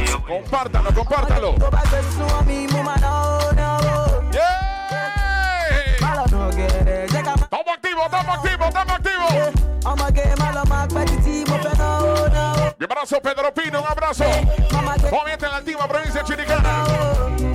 Estamos 7.42 7.74
activos, 7.74 8.04
estamos 8.04 8.36
activos, 8.36 8.68
estamos 8.68 8.92
activos. 8.92 9.32
Mi 12.78 12.84
abrazo, 12.84 13.20
Pedro 13.20 13.52
Pino, 13.54 13.80
un 13.80 13.86
abrazo. 13.88 14.24
Comienza 15.10 15.46
en 15.46 15.52
la 15.52 15.58
antigua 15.58 15.88
provincia 15.88 16.22
chiricana. 16.24 17.51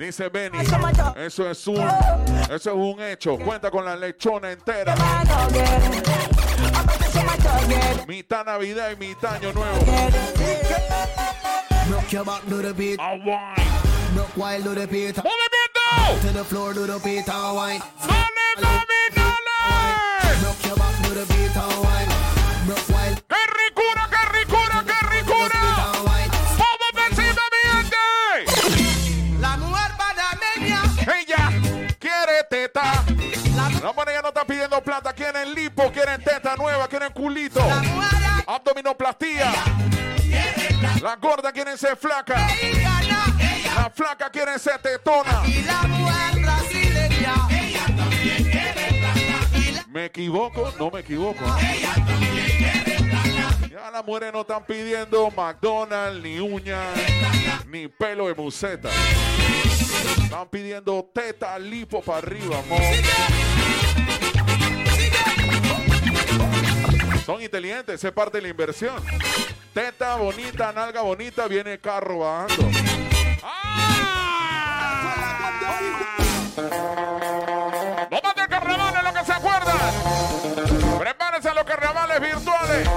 Dice 0.00 0.30
Benny, 0.30 0.56
eso 1.14 1.50
es 1.50 1.66
un, 1.66 1.76
eso 1.76 2.54
es 2.54 2.66
un 2.66 3.02
hecho. 3.02 3.36
Cuenta 3.36 3.70
con 3.70 3.84
la 3.84 3.94
lechona 3.94 4.50
entera. 4.50 4.94
Mitad 8.08 8.46
Navidad 8.46 8.92
y 8.92 8.96
mitad 8.96 9.34
Año 9.34 9.52
Nuevo. 9.52 9.84
Your 12.08 12.24
back 12.24 12.42
the 12.46 12.72
beat. 12.72 12.98
Hawaii. 12.98 13.54
Rock 14.16 14.36
while 14.36 14.62
do 14.62 14.74
the 14.74 14.86
beat. 14.86 15.16
¡Movimiento! 15.16 16.20
To 16.22 16.32
the 16.32 16.44
floor 16.44 16.72
do 16.72 16.86
the 16.86 16.98
beat 17.04 17.28
and 17.28 17.56
wine. 17.56 17.82
¡Dale, 18.00 18.56
mami, 18.56 19.10
dale! 19.14 19.36
Rock 20.42 20.64
your 20.64 20.76
back 20.76 20.96
to 21.02 21.10
the 21.14 21.26
beat 21.26 21.54
and 21.54 21.84
wine. 21.84 22.08
Rock 22.66 22.88
La 33.82 33.92
mujer 33.92 34.14
ya 34.14 34.22
no 34.22 34.28
está 34.28 34.44
pidiendo 34.44 34.82
plata. 34.82 35.12
Quieren 35.12 35.54
lipo, 35.54 35.90
quieren 35.90 36.22
teta 36.22 36.54
nueva, 36.56 36.86
quieren 36.86 37.12
culito. 37.12 37.60
Abdominoplastía. 38.46 39.52
La 41.02 41.16
gorda 41.16 41.50
quieren 41.50 41.78
ser 41.78 41.96
flaca. 41.96 42.46
La 43.74 43.90
flaca 43.90 44.30
quieren 44.30 44.58
ser 44.58 44.78
tetona. 44.82 45.42
¿Me 49.88 50.04
equivoco? 50.04 50.72
No 50.78 50.90
me 50.90 51.00
equivoco. 51.00 51.44
Ya 53.70 53.90
las 53.90 54.04
mujeres 54.04 54.32
no 54.32 54.42
están 54.42 54.64
pidiendo 54.64 55.30
McDonald's, 55.30 56.22
ni 56.22 56.38
uñas, 56.38 56.86
ni 57.66 57.88
pelo 57.88 58.28
de 58.28 58.34
museta. 58.34 58.90
Están 60.22 60.48
pidiendo 60.48 61.10
teta 61.12 61.58
lipo 61.58 62.02
para 62.02 62.18
arriba, 62.18 62.58
amor. 62.58 62.80
Son 67.30 67.40
inteligentes, 67.40 68.02
es 68.02 68.10
parte 68.10 68.38
de 68.38 68.42
la 68.42 68.48
inversión. 68.48 69.00
Teta 69.72 70.16
bonita, 70.16 70.72
nalga 70.72 71.02
bonita, 71.02 71.46
viene 71.46 71.74
el 71.74 71.80
carro 71.80 72.18
bajando. 72.18 72.64
¡No 78.10 78.20
mate 78.20 78.40
el 78.40 78.48
carnaval 78.48 78.94
en 78.96 79.04
lo 79.04 79.14
que 79.14 79.24
se 79.24 79.32
acuerdan! 79.32 79.78
¡Prepárense 80.98 81.48
a 81.50 81.54
los 81.54 81.62
carnavales 81.62 82.20
virtuales! 82.20 82.88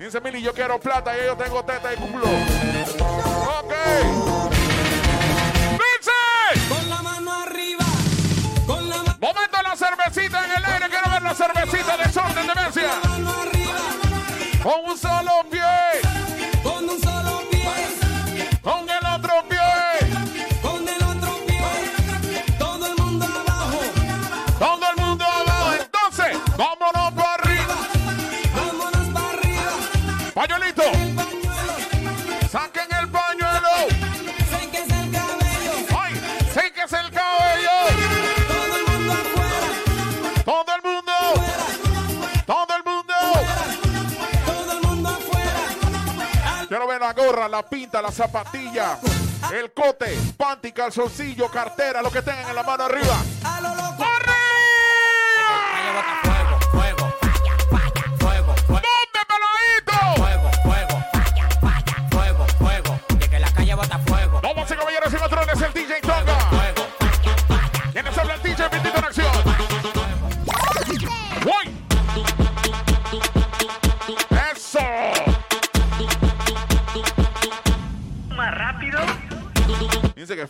Dice 0.00 0.20
Mili, 0.20 0.42
yo 0.42 0.52
quiero 0.52 0.80
plata 0.80 1.16
y 1.16 1.26
yo 1.26 1.36
tengo 1.36 1.64
teta 1.64 1.94
y 1.94 1.96
culo. 1.96 2.26
Ok. 3.60 4.49
cervecita 11.34 11.96
de 11.96 12.12
sol 12.12 12.34
de 12.34 12.42
Venecia. 12.42 12.90
Un 14.64 14.98
solo 14.98 15.44
pie. 15.50 16.09
La 46.80 47.12
gorra, 47.12 47.46
la 47.46 47.62
pinta, 47.62 48.00
la 48.00 48.10
zapatilla, 48.10 48.98
el 49.52 49.70
cote, 49.72 50.16
panty, 50.34 50.72
calzoncillo, 50.72 51.50
cartera, 51.50 52.00
lo 52.00 52.10
que 52.10 52.22
tengan 52.22 52.48
en 52.48 52.54
la 52.54 52.62
mano. 52.62 52.84
¡Arriba! 52.84 53.79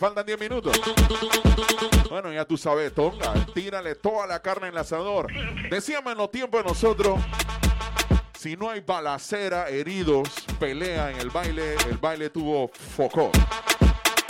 Faltan 0.01 0.25
10 0.25 0.39
minutos. 0.39 0.81
Bueno, 2.09 2.33
ya 2.33 2.43
tú 2.43 2.57
sabes, 2.57 2.91
Tonga, 2.91 3.33
tírale 3.53 3.93
toda 3.93 4.25
la 4.25 4.41
carne 4.41 4.67
en 4.67 4.73
el 4.73 4.79
asador. 4.79 5.27
Decíamos 5.69 6.11
en 6.11 6.17
los 6.17 6.31
tiempos 6.31 6.63
de 6.63 6.69
nosotros, 6.69 7.19
si 8.33 8.57
no 8.57 8.71
hay 8.71 8.79
balacera, 8.79 9.69
heridos, 9.69 10.27
pelea 10.59 11.11
en 11.11 11.19
el 11.19 11.29
baile, 11.29 11.75
el 11.87 11.99
baile 11.99 12.31
tuvo 12.31 12.69
foco. 12.69 13.31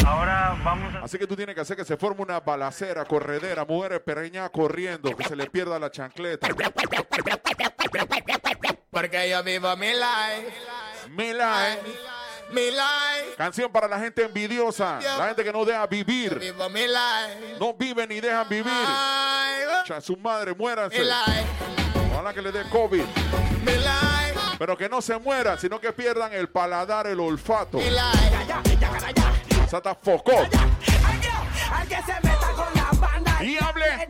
Ahora 0.06 0.60
vamos 0.62 0.94
a. 0.94 1.04
Así 1.06 1.18
que 1.18 1.26
tú 1.26 1.38
tienes 1.38 1.56
que 1.56 1.62
hacer 1.62 1.78
que 1.78 1.86
se 1.86 1.96
forme 1.96 2.24
una 2.24 2.42
balacera, 2.42 3.06
corredera, 3.06 3.64
mujeres 3.64 4.02
pereñas 4.02 4.50
corriendo, 4.50 5.16
que 5.16 5.24
se 5.24 5.38
le 5.38 5.50
pierda 5.50 5.80
la 5.80 5.90
chancleta. 5.90 6.50
Porque 8.90 9.30
yo 9.30 9.42
vivo 9.42 9.78
mi 9.78 9.94
life, 9.94 10.54
mi 11.12 11.32
life, 11.32 11.80
Canción 13.38 13.72
para 13.72 13.88
la 13.88 14.00
gente 14.00 14.24
envidiosa, 14.24 15.00
la 15.02 15.28
gente 15.28 15.44
que 15.44 15.52
no 15.52 15.66
deja 15.66 15.86
vivir. 15.88 16.54
No 17.60 17.74
viven 17.74 18.10
ni 18.10 18.20
dejan 18.20 18.48
vivir. 18.50 18.72
Cha, 19.86 20.02
su 20.02 20.16
madre, 20.18 20.54
muéranse. 20.54 21.02
Ojalá 22.12 22.34
que 22.34 22.42
le 22.42 22.52
dé 22.52 22.70
COVID. 22.70 23.04
Pero 24.60 24.78
que 24.78 24.88
no 24.88 25.02
se 25.02 25.18
mueran, 25.18 25.58
sino 25.60 25.80
que 25.80 25.92
pierdan 25.92 26.34
el 26.34 26.50
paladar, 26.50 27.08
el 27.08 27.20
olfato. 27.20 27.80
Sata 29.70 29.96
focó. 29.96 30.48
Y 33.42 33.58
hable. 33.58 34.08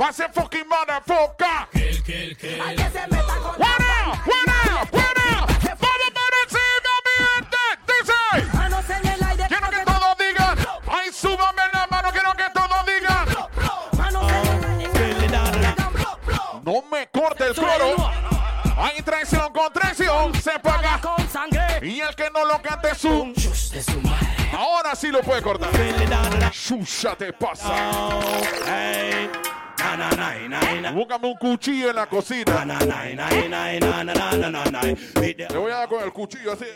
Va 0.00 0.08
a 0.08 0.12
ser 0.12 0.32
fucking 0.32 0.66
foca. 1.04 1.68
¡Fuera! 1.72 1.82
¡Fuera! 4.24 4.86
¡Fuera! 4.90 5.46
¡Vamos 5.80 6.10
para 6.14 6.36
encima! 6.42 6.81
Ahora 24.56 24.94
sí 24.94 25.08
lo 25.08 25.20
puede 25.22 25.42
cortar. 25.42 25.70
Shusha 26.52 27.16
te 27.16 27.32
pasa. 27.32 27.72
Búscame 30.92 31.28
un 31.28 31.36
cuchillo 31.36 31.90
en 31.90 31.96
la 31.96 32.06
cocina. 32.06 32.64
Le 35.48 35.58
voy 35.58 35.72
a 35.72 35.76
dar 35.76 35.88
con 35.88 36.04
el 36.04 36.12
cuchillo 36.12 36.52
así. 36.52 36.66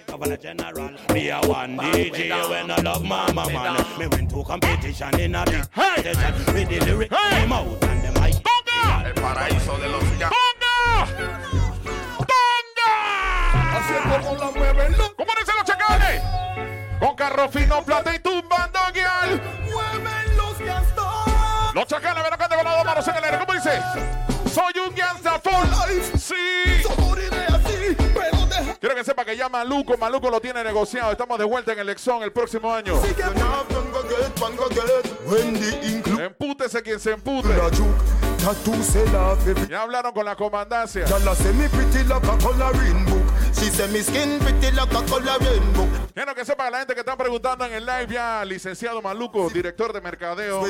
El 9.04 9.14
paraíso 9.14 9.78
de 9.78 9.88
los 9.88 10.18
ya. 10.18 10.30
Con 16.98 17.14
carro 17.14 17.48
fino, 17.48 17.82
plata 17.82 18.14
y 18.14 18.18
tumbando 18.18 18.78
guial. 18.92 19.40
mueven 19.70 20.36
los 20.36 20.58
gastos. 20.58 21.74
Los 21.74 21.86
chacales, 21.86 22.24
ven 22.24 22.32
acá, 22.32 22.48
con 22.48 22.64
las 22.64 22.76
dos 22.76 22.84
manos 22.84 23.08
en 23.08 23.16
el 23.16 23.24
aire. 23.24 23.38
¿Cómo 23.38 23.52
dice? 23.52 23.82
Soy 24.52 24.72
un 24.88 24.94
gangsta 24.94 25.40
full. 25.40 26.18
Sí. 26.18 26.34
Quiero 28.86 29.00
que 29.00 29.04
sepa 29.04 29.24
que 29.24 29.36
ya 29.36 29.48
Maluco, 29.48 29.98
Maluco 29.98 30.30
lo 30.30 30.40
tiene 30.40 30.62
negociado. 30.62 31.10
Estamos 31.10 31.40
de 31.40 31.44
vuelta 31.44 31.72
en 31.72 31.80
el 31.80 31.88
Exxon 31.88 32.22
el 32.22 32.32
próximo 32.32 32.72
año. 32.72 32.94
Empútese 36.20 36.80
quien 36.84 37.00
se 37.00 37.10
empute. 37.10 37.48
Ya 39.68 39.82
hablaron 39.82 40.12
con 40.12 40.24
la 40.24 40.36
comandancia. 40.36 41.04
Quiero 46.14 46.32
que 46.36 46.44
sepa 46.44 46.70
la 46.70 46.78
gente 46.78 46.94
que 46.94 47.00
está 47.00 47.16
preguntando 47.16 47.64
en 47.64 47.72
el 47.72 47.84
live 47.84 48.06
ya, 48.08 48.44
licenciado 48.44 49.02
Maluco, 49.02 49.50
director 49.50 49.92
de 49.92 50.00
mercadeo. 50.00 50.64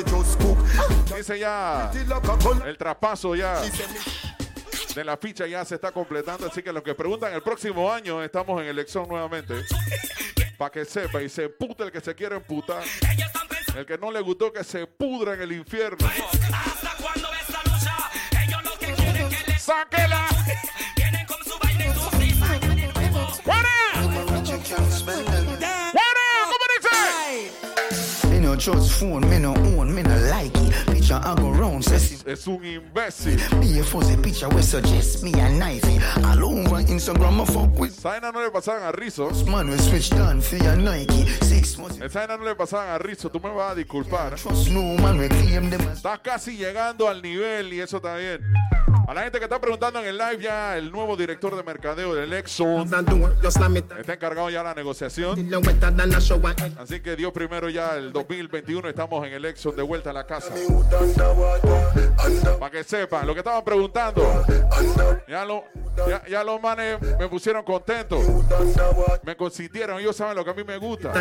Dice 1.15 1.37
ya 1.37 1.91
el 2.65 2.77
traspaso 2.79 3.35
ya 3.35 3.61
de 4.97 5.03
la 5.03 5.15
ficha 5.15 5.45
ya 5.45 5.63
se 5.63 5.75
está 5.75 5.91
completando. 5.91 6.47
Así 6.47 6.63
que 6.63 6.73
los 6.73 6.81
que 6.81 6.95
preguntan 6.95 7.31
el 7.31 7.43
próximo 7.43 7.93
año 7.93 8.23
estamos 8.23 8.59
en 8.61 8.67
el 8.67 8.79
Exxon 8.79 9.07
nuevamente. 9.07 9.53
Para 10.57 10.71
que 10.71 10.85
sepa 10.85 11.21
y 11.21 11.29
se 11.29 11.43
empute 11.43 11.83
el 11.83 11.91
que 11.91 12.01
se 12.01 12.15
quiere 12.15 12.35
emputar. 12.35 12.81
El 13.75 13.85
que 13.85 13.95
no 13.99 14.11
le 14.11 14.21
gustó 14.21 14.51
que 14.51 14.63
se 14.63 14.87
pudra 14.87 15.35
en 15.35 15.41
el 15.41 15.51
infierno. 15.51 16.09
¡Sáquela! 19.59 20.25
¡Fuera! 23.43 23.69
¡Fuera! 25.83 26.23
¿Cómo 26.41 26.65
dice? 26.73 27.51
I 31.23 31.35
go 31.35 31.51
round, 31.51 31.83
says 31.83 32.23
Es 32.25 32.47
un 32.47 32.63
imbécil. 32.63 33.37
be 33.59 33.79
a 33.79 33.83
fuzzy 33.83 34.15
picture 34.17 34.49
we 34.49 34.61
suggest 34.61 35.23
me 35.23 35.31
a 35.33 35.49
knifey. 35.49 35.99
All 36.23 36.43
over 36.43 36.81
Instagram, 36.87 37.41
I 37.41 37.45
fuck 37.45 37.79
with 37.79 37.93
Saina 37.93 38.31
no 38.31 38.39
le 38.41 38.51
pasaban 38.51 38.83
a 38.83 38.91
Rizzo. 38.91 39.29
man 39.45 39.69
we 39.69 39.77
switch 39.77 40.09
down 40.09 40.41
for 40.41 40.57
your 40.57 40.75
Nike. 40.77 41.25
Six 41.41 41.77
months, 41.77 41.99
El 42.01 42.09
Saina 42.09 42.37
no 42.37 42.43
le 42.43 42.55
pasaban 42.55 42.89
a 42.95 42.97
Rizzo. 42.97 43.29
Tú 43.29 43.39
me 43.41 43.49
vas 43.49 43.71
a 43.71 43.75
disculpar. 43.75 44.35
trust 44.35 44.69
no 44.69 44.81
man 45.01 45.17
we 45.17 45.27
claim 45.29 45.69
them 45.69 45.81
Estás 45.81 46.19
casi 46.19 46.57
llegando 46.57 47.07
al 47.07 47.21
nivel 47.21 47.73
y 47.73 47.79
eso 47.81 47.97
está 47.97 48.15
bien. 48.17 48.41
A 49.07 49.13
la 49.13 49.23
gente 49.23 49.39
que 49.39 49.45
está 49.45 49.61
preguntando 49.61 49.99
en 50.01 50.05
el 50.07 50.17
live 50.17 50.39
ya, 50.43 50.77
el 50.77 50.91
nuevo 50.91 51.15
director 51.15 51.55
de 51.55 51.63
mercadeo 51.63 52.13
del 52.13 52.33
Exxon 52.33 52.89
está 53.97 54.13
encargado 54.13 54.49
ya 54.49 54.57
de 54.59 54.63
la 54.65 54.73
negociación. 54.73 55.49
Así 56.77 56.99
que 56.99 57.15
Dios 57.15 57.31
primero 57.31 57.69
ya 57.69 57.95
el 57.95 58.11
2021 58.11 58.89
estamos 58.89 59.25
en 59.25 59.31
el 59.31 59.45
Exxon 59.45 59.77
de 59.77 59.81
vuelta 59.81 60.09
a 60.09 60.13
la 60.13 60.27
casa. 60.27 60.53
Para 62.59 62.69
que 62.69 62.83
sepan, 62.83 63.25
lo 63.25 63.33
que 63.33 63.39
estaban 63.39 63.63
preguntando, 63.63 64.43
ya 65.25 65.45
lo, 65.45 65.63
Ya, 66.07 66.23
ya 66.27 66.43
los 66.43 66.61
manes 66.61 66.99
me 67.19 67.27
pusieron 67.27 67.63
contento. 67.63 68.19
Me 69.23 69.35
consintieron, 69.35 69.99
ellos 69.99 70.15
saben 70.15 70.35
lo 70.35 70.43
que 70.45 70.51
a 70.51 70.53
mí 70.53 70.63
me 70.63 70.77
gusta. 70.77 71.11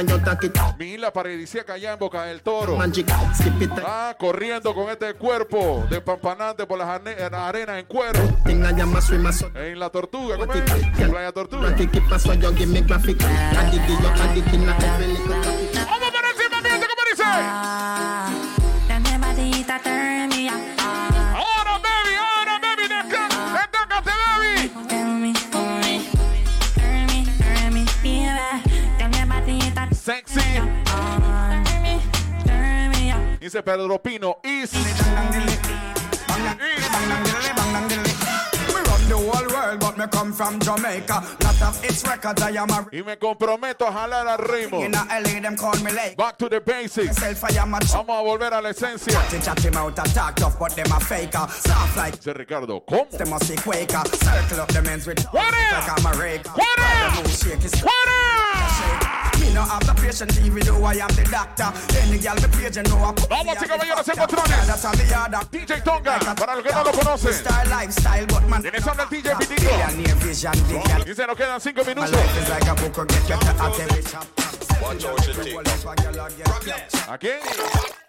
Mi 0.79 0.93
isla 0.93 1.12
paradisíaca 1.12 1.74
allá 1.74 1.93
en 1.95 1.99
Boca 1.99 2.24
del 2.24 2.43
Toro. 2.43 2.77
Ah, 3.87 4.14
corriendo 4.18 4.74
con 4.74 4.89
este 4.91 5.14
cuerpo 5.14 5.85
de 5.91 6.01
pampanante 6.01 6.66
por 6.66 6.79
las 6.79 6.89
arne- 6.89 7.16
en 7.18 7.70
en 7.70 7.87
cuero. 7.87 8.20
En 9.55 9.79
la 9.79 9.91
tortuga, 9.91 10.37
¿cómo 10.37 10.53
es? 10.53 10.62
Playa 11.11 11.33
Tortuga. 11.33 11.68
Vamos 15.87 16.11
por 16.11 16.24
encima, 16.24 16.61
mi 16.62 16.68
gente, 16.68 16.87
¿cómo 16.87 17.03
dice? 17.11 18.06
Sexy. 30.07 30.41
Dice 33.41 33.61
Pedro 33.61 34.01
Pino. 34.01 34.39
Is. 34.45 34.71
Y 42.93 43.03
me 43.03 43.19
comprometo 43.19 43.89
a 43.89 43.93
jalar 43.93 44.29
al 44.29 44.39
ritmo. 44.39 44.79
Back 46.17 46.37
to 46.39 46.49
the 46.49 46.61
basics. 46.61 47.17
Vamos 47.93 48.17
a 48.17 48.23
volver 48.23 48.55
a 48.55 48.63
la 48.63 48.71
esencia. 48.71 49.21
Dice 52.13 52.33
Ricardo, 52.33 52.85
¿cómo? 52.87 53.09
Quaker. 59.37 59.45
Circle 59.45 59.45
up 59.45 59.45
the 59.45 59.45
men's 59.45 59.45
with 59.45 59.45
What 59.45 59.45
is? 59.45 59.45
like 59.45 59.45
I'm 59.45 59.45
a 59.45 59.45
rake. 59.45 59.45
What 59.45 59.45
Ride 59.45 59.45
is? 59.45 59.45
the 59.45 59.45
move, 59.45 59.45
shake 59.45 59.45
it. 59.45 59.45
What 59.45 59.45
Me 59.45 59.53
no 59.53 59.62
have 59.62 59.84
the 59.87 59.95
patient, 59.95 60.39
even 60.45 60.62
though 60.66 60.84
I 60.84 60.95
am 60.95 61.12
the 61.16 61.24
doctor. 61.30 61.68
Any 61.99 62.18
girl 62.18 62.34
me 62.37 62.49
page, 62.57 62.76
you 62.76 62.82
know 62.84 62.99
I 62.99 63.12
put 63.12 63.28
Vamos, 63.28 63.45
me 63.47 63.53
chicos, 63.53 63.72
on 63.72 63.78
the 63.78 63.87
caballeros, 63.87 64.07
factor. 64.07 64.37
encontrones. 64.37 64.66
That's 64.66 64.84
how 64.84 64.93
me 64.93 65.05
order. 65.12 65.43
DJ 65.51 65.82
Tonga, 65.84 66.18
para 66.37 66.55
los 66.57 66.64
que 66.64 66.72
no 66.72 66.82
lo 66.84 66.93
conocen. 66.93 67.32
Style, 67.32 67.68
lifestyle, 67.68 68.26
but 68.26 68.43
man. 68.49 68.62
¿Quiénes 68.62 68.84
son 68.84 69.01
el 69.01 69.09
DJ 69.09 69.34
Pitito? 69.37 69.70
Billionaire 69.70 70.14
vision, 70.24 70.53
billionaire. 70.68 71.05
Dice, 71.05 71.26
nos 71.26 71.37
quedan 71.37 71.61
cinco 71.61 71.82
My 71.84 71.89
minutos. 71.95 72.11
life 72.12 72.43
is 72.43 72.49
like 72.49 72.68
a 72.68 72.74
book, 72.74 72.99
or 72.99 73.07
get 73.07 73.28
you 73.28 73.37
to 73.37 73.49
at 73.49 73.80
every 73.80 74.03
chapter. 74.03 74.43
Watch 74.82 75.05
out, 75.05 75.26
you 75.26 75.34
take. 77.20 78.06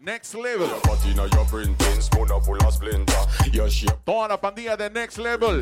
Next 0.00 0.34
Level. 0.34 0.68
Toda 4.04 4.28
la 4.28 4.40
pandilla 4.40 4.76
de 4.76 4.90
Next 4.90 5.18
Level. 5.18 5.60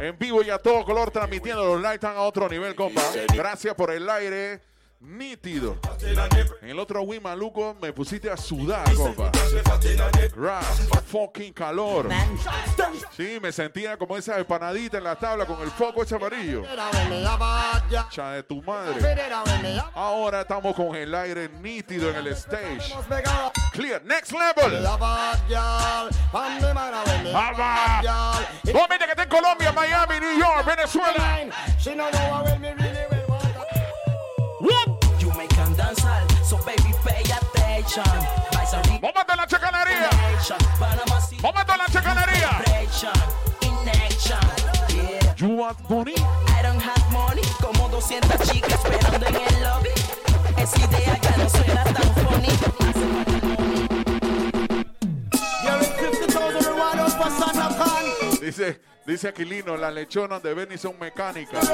En 0.00 0.16
vivo 0.18 0.42
y 0.42 0.50
a 0.50 0.58
todo 0.58 0.84
color 0.84 1.10
transmitiendo 1.10 1.64
los 1.64 1.82
lights 1.82 2.04
a 2.04 2.20
otro 2.20 2.48
nivel, 2.48 2.76
compa. 2.76 3.02
Gracias 3.34 3.74
por 3.74 3.90
el 3.90 4.08
aire 4.08 4.60
nítido. 5.00 5.78
En 6.62 6.70
el 6.70 6.78
otro 6.78 7.02
Wii 7.02 7.20
maluco 7.20 7.76
me 7.80 7.92
pusiste 7.92 8.30
a 8.30 8.36
sudar, 8.36 8.84
compa. 8.94 9.32
Rap, 10.36 10.62
fucking 11.06 11.52
calor. 11.52 12.08
Sí, 13.16 13.38
me 13.40 13.50
sentía 13.50 13.96
como 13.96 14.16
esa 14.16 14.38
empanadita 14.38 14.98
en 14.98 15.04
la 15.04 15.16
tabla 15.16 15.46
con 15.46 15.60
el 15.62 15.70
foco 15.70 16.02
ese 16.02 16.14
amarillo. 16.16 16.62
Cha 18.10 18.32
de 18.32 18.42
tu 18.42 18.62
madre. 18.62 19.16
Ahora 19.94 20.42
estamos 20.42 20.74
con 20.74 20.94
el 20.94 21.14
aire 21.14 21.48
nítido 21.48 22.10
en 22.10 22.16
el 22.16 22.26
stage. 22.28 22.94
Clear, 23.72 24.02
next 24.04 24.32
level. 24.32 24.86
Obviamente 28.68 29.04
que 29.04 29.10
está 29.10 29.22
en 29.22 29.28
Colombia, 29.28 29.72
Miami, 29.72 30.20
New 30.20 30.38
York, 30.38 30.64
Venezuela. 30.66 31.38
All, 35.98 36.44
so 36.44 36.56
baby 36.58 36.94
pay 37.04 37.22
attention. 37.22 38.04
Vice 38.52 38.74
a 38.74 39.36
la 39.36 39.46
chacanería. 39.46 40.10
Momento 41.42 41.72
en 41.72 41.78
la 41.78 41.86
chacanería. 41.86 42.50
You 45.36 45.48
want 45.56 45.78
money? 45.88 46.14
I 46.14 46.62
don't 46.62 46.80
have 46.80 47.12
money. 47.12 47.42
Como 47.60 47.88
200 47.88 48.50
chicas 48.50 48.74
esperando 48.74 49.26
en 49.26 49.34
el 49.34 49.62
lobby. 49.62 49.88
Esa 50.56 50.78
idea 50.78 51.18
ya 51.22 51.36
no 51.38 51.48
suena 51.48 51.84
tan 51.84 52.14
funny. 52.14 52.50
Dice, 58.40 58.80
dice 59.10 59.28
Aquilino, 59.28 59.76
las 59.76 59.92
lechonas 59.92 60.42
de 60.42 60.54
Benny 60.54 60.78
son 60.78 60.98
mecánicas. 60.98 61.68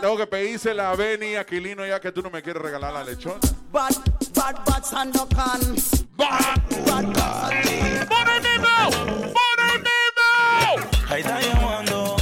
Tengo 0.00 0.16
que 0.16 0.26
pedirse 0.26 0.72
la 0.74 0.94
Benny 0.94 1.36
Aquilino 1.36 1.86
ya 1.86 2.00
que 2.00 2.12
tú 2.12 2.22
no 2.22 2.30
me 2.30 2.42
quieres 2.42 2.62
regalar 2.62 2.92
la 2.92 3.04
lechona. 3.04 3.40
Bad, 3.70 3.94
bad, 4.34 4.64
bad, 4.64 4.84
Sandokan. 4.84 5.60
¡Bad! 6.16 6.60
Bad, 6.86 7.04
bad, 7.12 7.52
¡Bonenino! 8.08 8.90
¡Bonenino! 9.34 10.30
Ahí 11.10 11.20
está 11.20 11.40
llamando. 11.40 12.16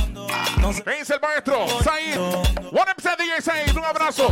No 0.60 0.72
¿Qué 0.82 0.98
dice 0.98 1.14
el 1.14 1.20
maestro? 1.20 1.66
Said. 1.82 2.18
One 2.18 2.92
MC 2.96 3.16
DJ 3.18 3.42
Said, 3.42 3.76
un 3.76 3.84
abrazo. 3.84 4.28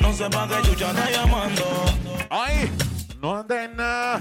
No 0.00 0.12
sé 0.12 0.28
pa' 0.30 0.48
qué 0.48 0.68
chucha 0.68 0.90
está 0.90 1.10
llamando. 1.10 1.64
Ahí. 2.30 2.70
No 3.20 3.36
anda 3.36 3.64
en 3.64 3.76
nada. 3.76 4.18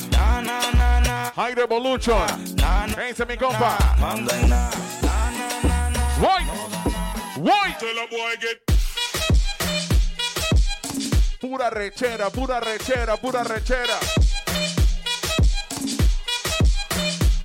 High 1.36 1.56
Revolution. 1.56 2.56
¿Qué 2.96 3.06
dice 3.06 3.26
mi 3.26 3.38
compa? 3.38 3.78
Voy. 6.20 6.44
Voy. 7.38 7.76
Pura 11.40 11.70
rechera, 11.70 12.30
pura 12.30 12.60
rechera, 12.60 13.18
pura 13.18 13.44
rechera. 13.44 13.98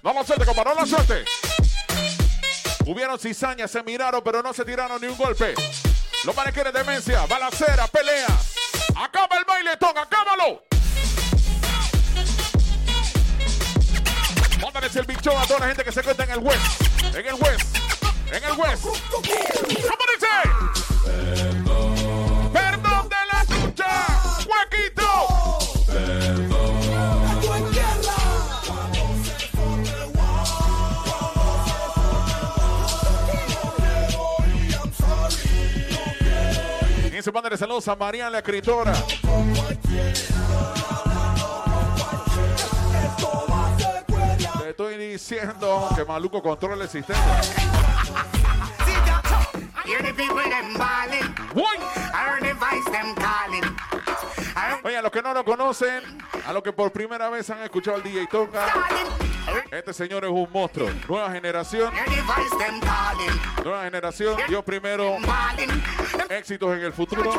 No 0.03 0.13
la 0.13 0.25
suelte, 0.25 0.45
compa, 0.45 0.65
no 0.65 0.75
la 0.75 0.87
suelte. 0.87 1.25
Hubieron 2.87 3.19
cizañas, 3.19 3.71
se 3.71 3.83
miraron, 3.83 4.23
pero 4.23 4.43
no 4.43 4.53
se 4.53 4.65
tiraron 4.65 5.01
ni 5.01 5.07
un 5.07 5.17
golpe. 5.17 5.55
Los 6.25 6.37
manes 6.37 6.53
quieren 6.53 6.73
demencia, 6.73 7.25
balacera, 7.27 7.87
pelea. 7.87 8.27
Acaba 8.97 9.39
el 9.39 9.45
bailetón, 9.45 9.97
acábalo. 9.97 10.63
Mándales 14.61 14.97
el 14.97 15.07
bichón 15.07 15.37
a 15.37 15.47
toda 15.47 15.61
la 15.61 15.67
gente 15.67 15.85
que 15.85 15.93
se 15.93 16.01
encuentra 16.01 16.25
en 16.25 16.33
el 16.33 16.39
West. 16.39 16.83
En 17.15 17.27
el 17.27 17.35
West. 17.35 17.77
En 18.33 18.45
el 18.45 18.53
West. 18.53 18.83
¿Cómo 18.83 19.23
dice? 19.23 20.27
Perdón 22.53 23.09
de 23.09 23.17
la 23.33 23.47
chucha. 23.47 24.07
Huequito. 24.47 25.11
Y 37.17 37.23
se 37.23 37.31
manda 37.31 37.57
saludos 37.57 37.87
a 37.89 37.97
Mariana, 37.97 38.31
la 38.31 38.39
escritora. 38.39 38.93
Estoy 44.75 44.97
diciendo 44.97 45.89
que 45.95 46.05
Maluco 46.05 46.43
controla 46.43 46.83
el 46.83 46.91
sistema. 46.91 47.21
Oye, 54.83 54.97
a 54.97 55.03
los 55.03 55.13
que 55.13 55.23
no 55.23 55.33
lo 55.33 55.45
conocen, 55.45 56.03
a 56.45 56.53
los 56.53 56.65
que 56.65 56.73
por 56.73 56.91
primera 56.91 57.31
vez 57.31 57.49
han 57.51 57.63
escuchado 57.63 57.99
al 57.99 58.03
DJ 58.03 58.27
Tonga, 58.27 58.67
este 59.71 59.93
señor 59.93 60.25
es 60.25 60.31
un 60.31 60.49
monstruo. 60.51 60.89
Nueva 61.09 61.31
generación, 61.33 61.93
nueva 63.63 63.85
generación. 63.85 64.37
Yo 64.49 64.63
primero, 64.63 65.17
éxitos 66.29 66.77
en 66.77 66.85
el 66.85 66.93
futuro. 66.93 67.31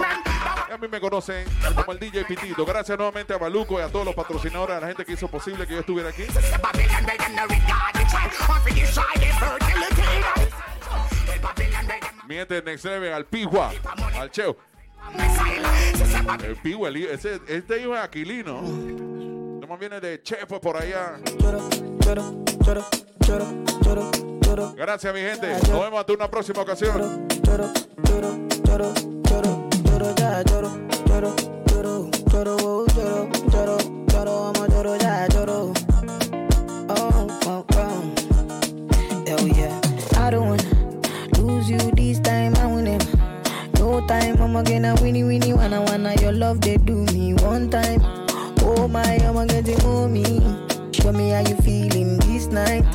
Y 0.70 0.72
a 0.72 0.78
mí 0.78 0.88
me 0.88 1.00
conocen 1.00 1.46
como 1.76 1.92
el 1.92 2.00
DJ 2.00 2.26
Pitito. 2.26 2.66
Gracias 2.66 2.98
nuevamente 2.98 3.34
a 3.34 3.38
Maluco 3.38 3.80
y 3.80 3.84
a 3.84 3.90
todos 3.90 4.06
los 4.06 4.16
patrocinadores, 4.16 4.78
a 4.78 4.80
la 4.80 4.88
gente 4.88 5.06
que 5.06 5.14
hizo 5.14 5.28
posible 5.28 5.66
que 5.68 5.74
yo 5.74 5.80
estuviera 5.80 6.10
aquí. 6.10 6.24
Babylon 6.62 7.06
they 7.06 7.18
them 7.18 7.36
no 7.36 7.44
regard 7.44 7.94
the 7.94 8.06
try. 8.10 8.26
On 8.50 8.62
for 8.62 8.74
this 8.74 8.94
try 8.94 9.04
the 9.16 9.28
fertility. 9.40 10.02
Babylon 11.42 11.88
they 11.88 12.00
them 12.00 12.28
Mi 12.28 12.36
gente 12.36 12.62
Next 12.64 12.86
Level, 12.86 13.14
al 13.14 13.26
Pijua, 13.26 13.72
al 14.20 14.32
Cheo. 14.32 14.58
El 16.44 16.56
Pijua, 16.58 16.90
ese, 16.90 17.40
este 17.48 17.82
hijo 17.82 17.96
es 17.96 18.02
Aquilino. 18.02 19.15
Viene 19.80 20.00
de 20.00 20.22
Chepo 20.22 20.62
por 20.62 20.78
allá. 20.78 21.20
Gracias, 24.76 25.14
mi 25.14 25.20
gente. 25.20 25.48
Nos 25.48 25.82
vemos 25.82 26.00
hasta 26.00 26.14
una 26.14 26.30
próxima 26.30 26.62
ocasión. 26.62 27.28
Time, 44.08 44.86
a 44.86 44.94
winnie, 45.02 45.24
winnie, 45.24 45.54
wanna, 45.54 45.82
wanna. 45.82 46.14
Your 46.22 46.32
love, 46.32 46.62
they 46.62 46.78
do 46.78 46.94
me 47.06 47.34
one 47.34 47.72
time. 47.72 48.15
Oh 48.86 48.88
my, 48.88 49.02
I'ma 49.02 49.46
get 49.46 49.66
you. 49.68 49.78
Show 50.94 51.12
me 51.12 51.30
how 51.30 51.40
you 51.40 51.56
feeling 51.64 52.20
this 52.20 52.46
night. 52.46 52.86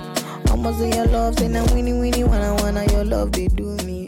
I'ma 0.49 0.70
say 0.78 0.95
your 0.95 1.07
love, 1.07 1.36
say 1.36 1.49
now 1.49 1.64
winnie 1.74 1.95
winnie 1.95 2.22
wanna 2.22 2.55
wanna 2.62 2.84
your 2.93 3.05
love 3.05 3.32
they 3.32 3.49
do 3.49 3.74
me 3.84 4.07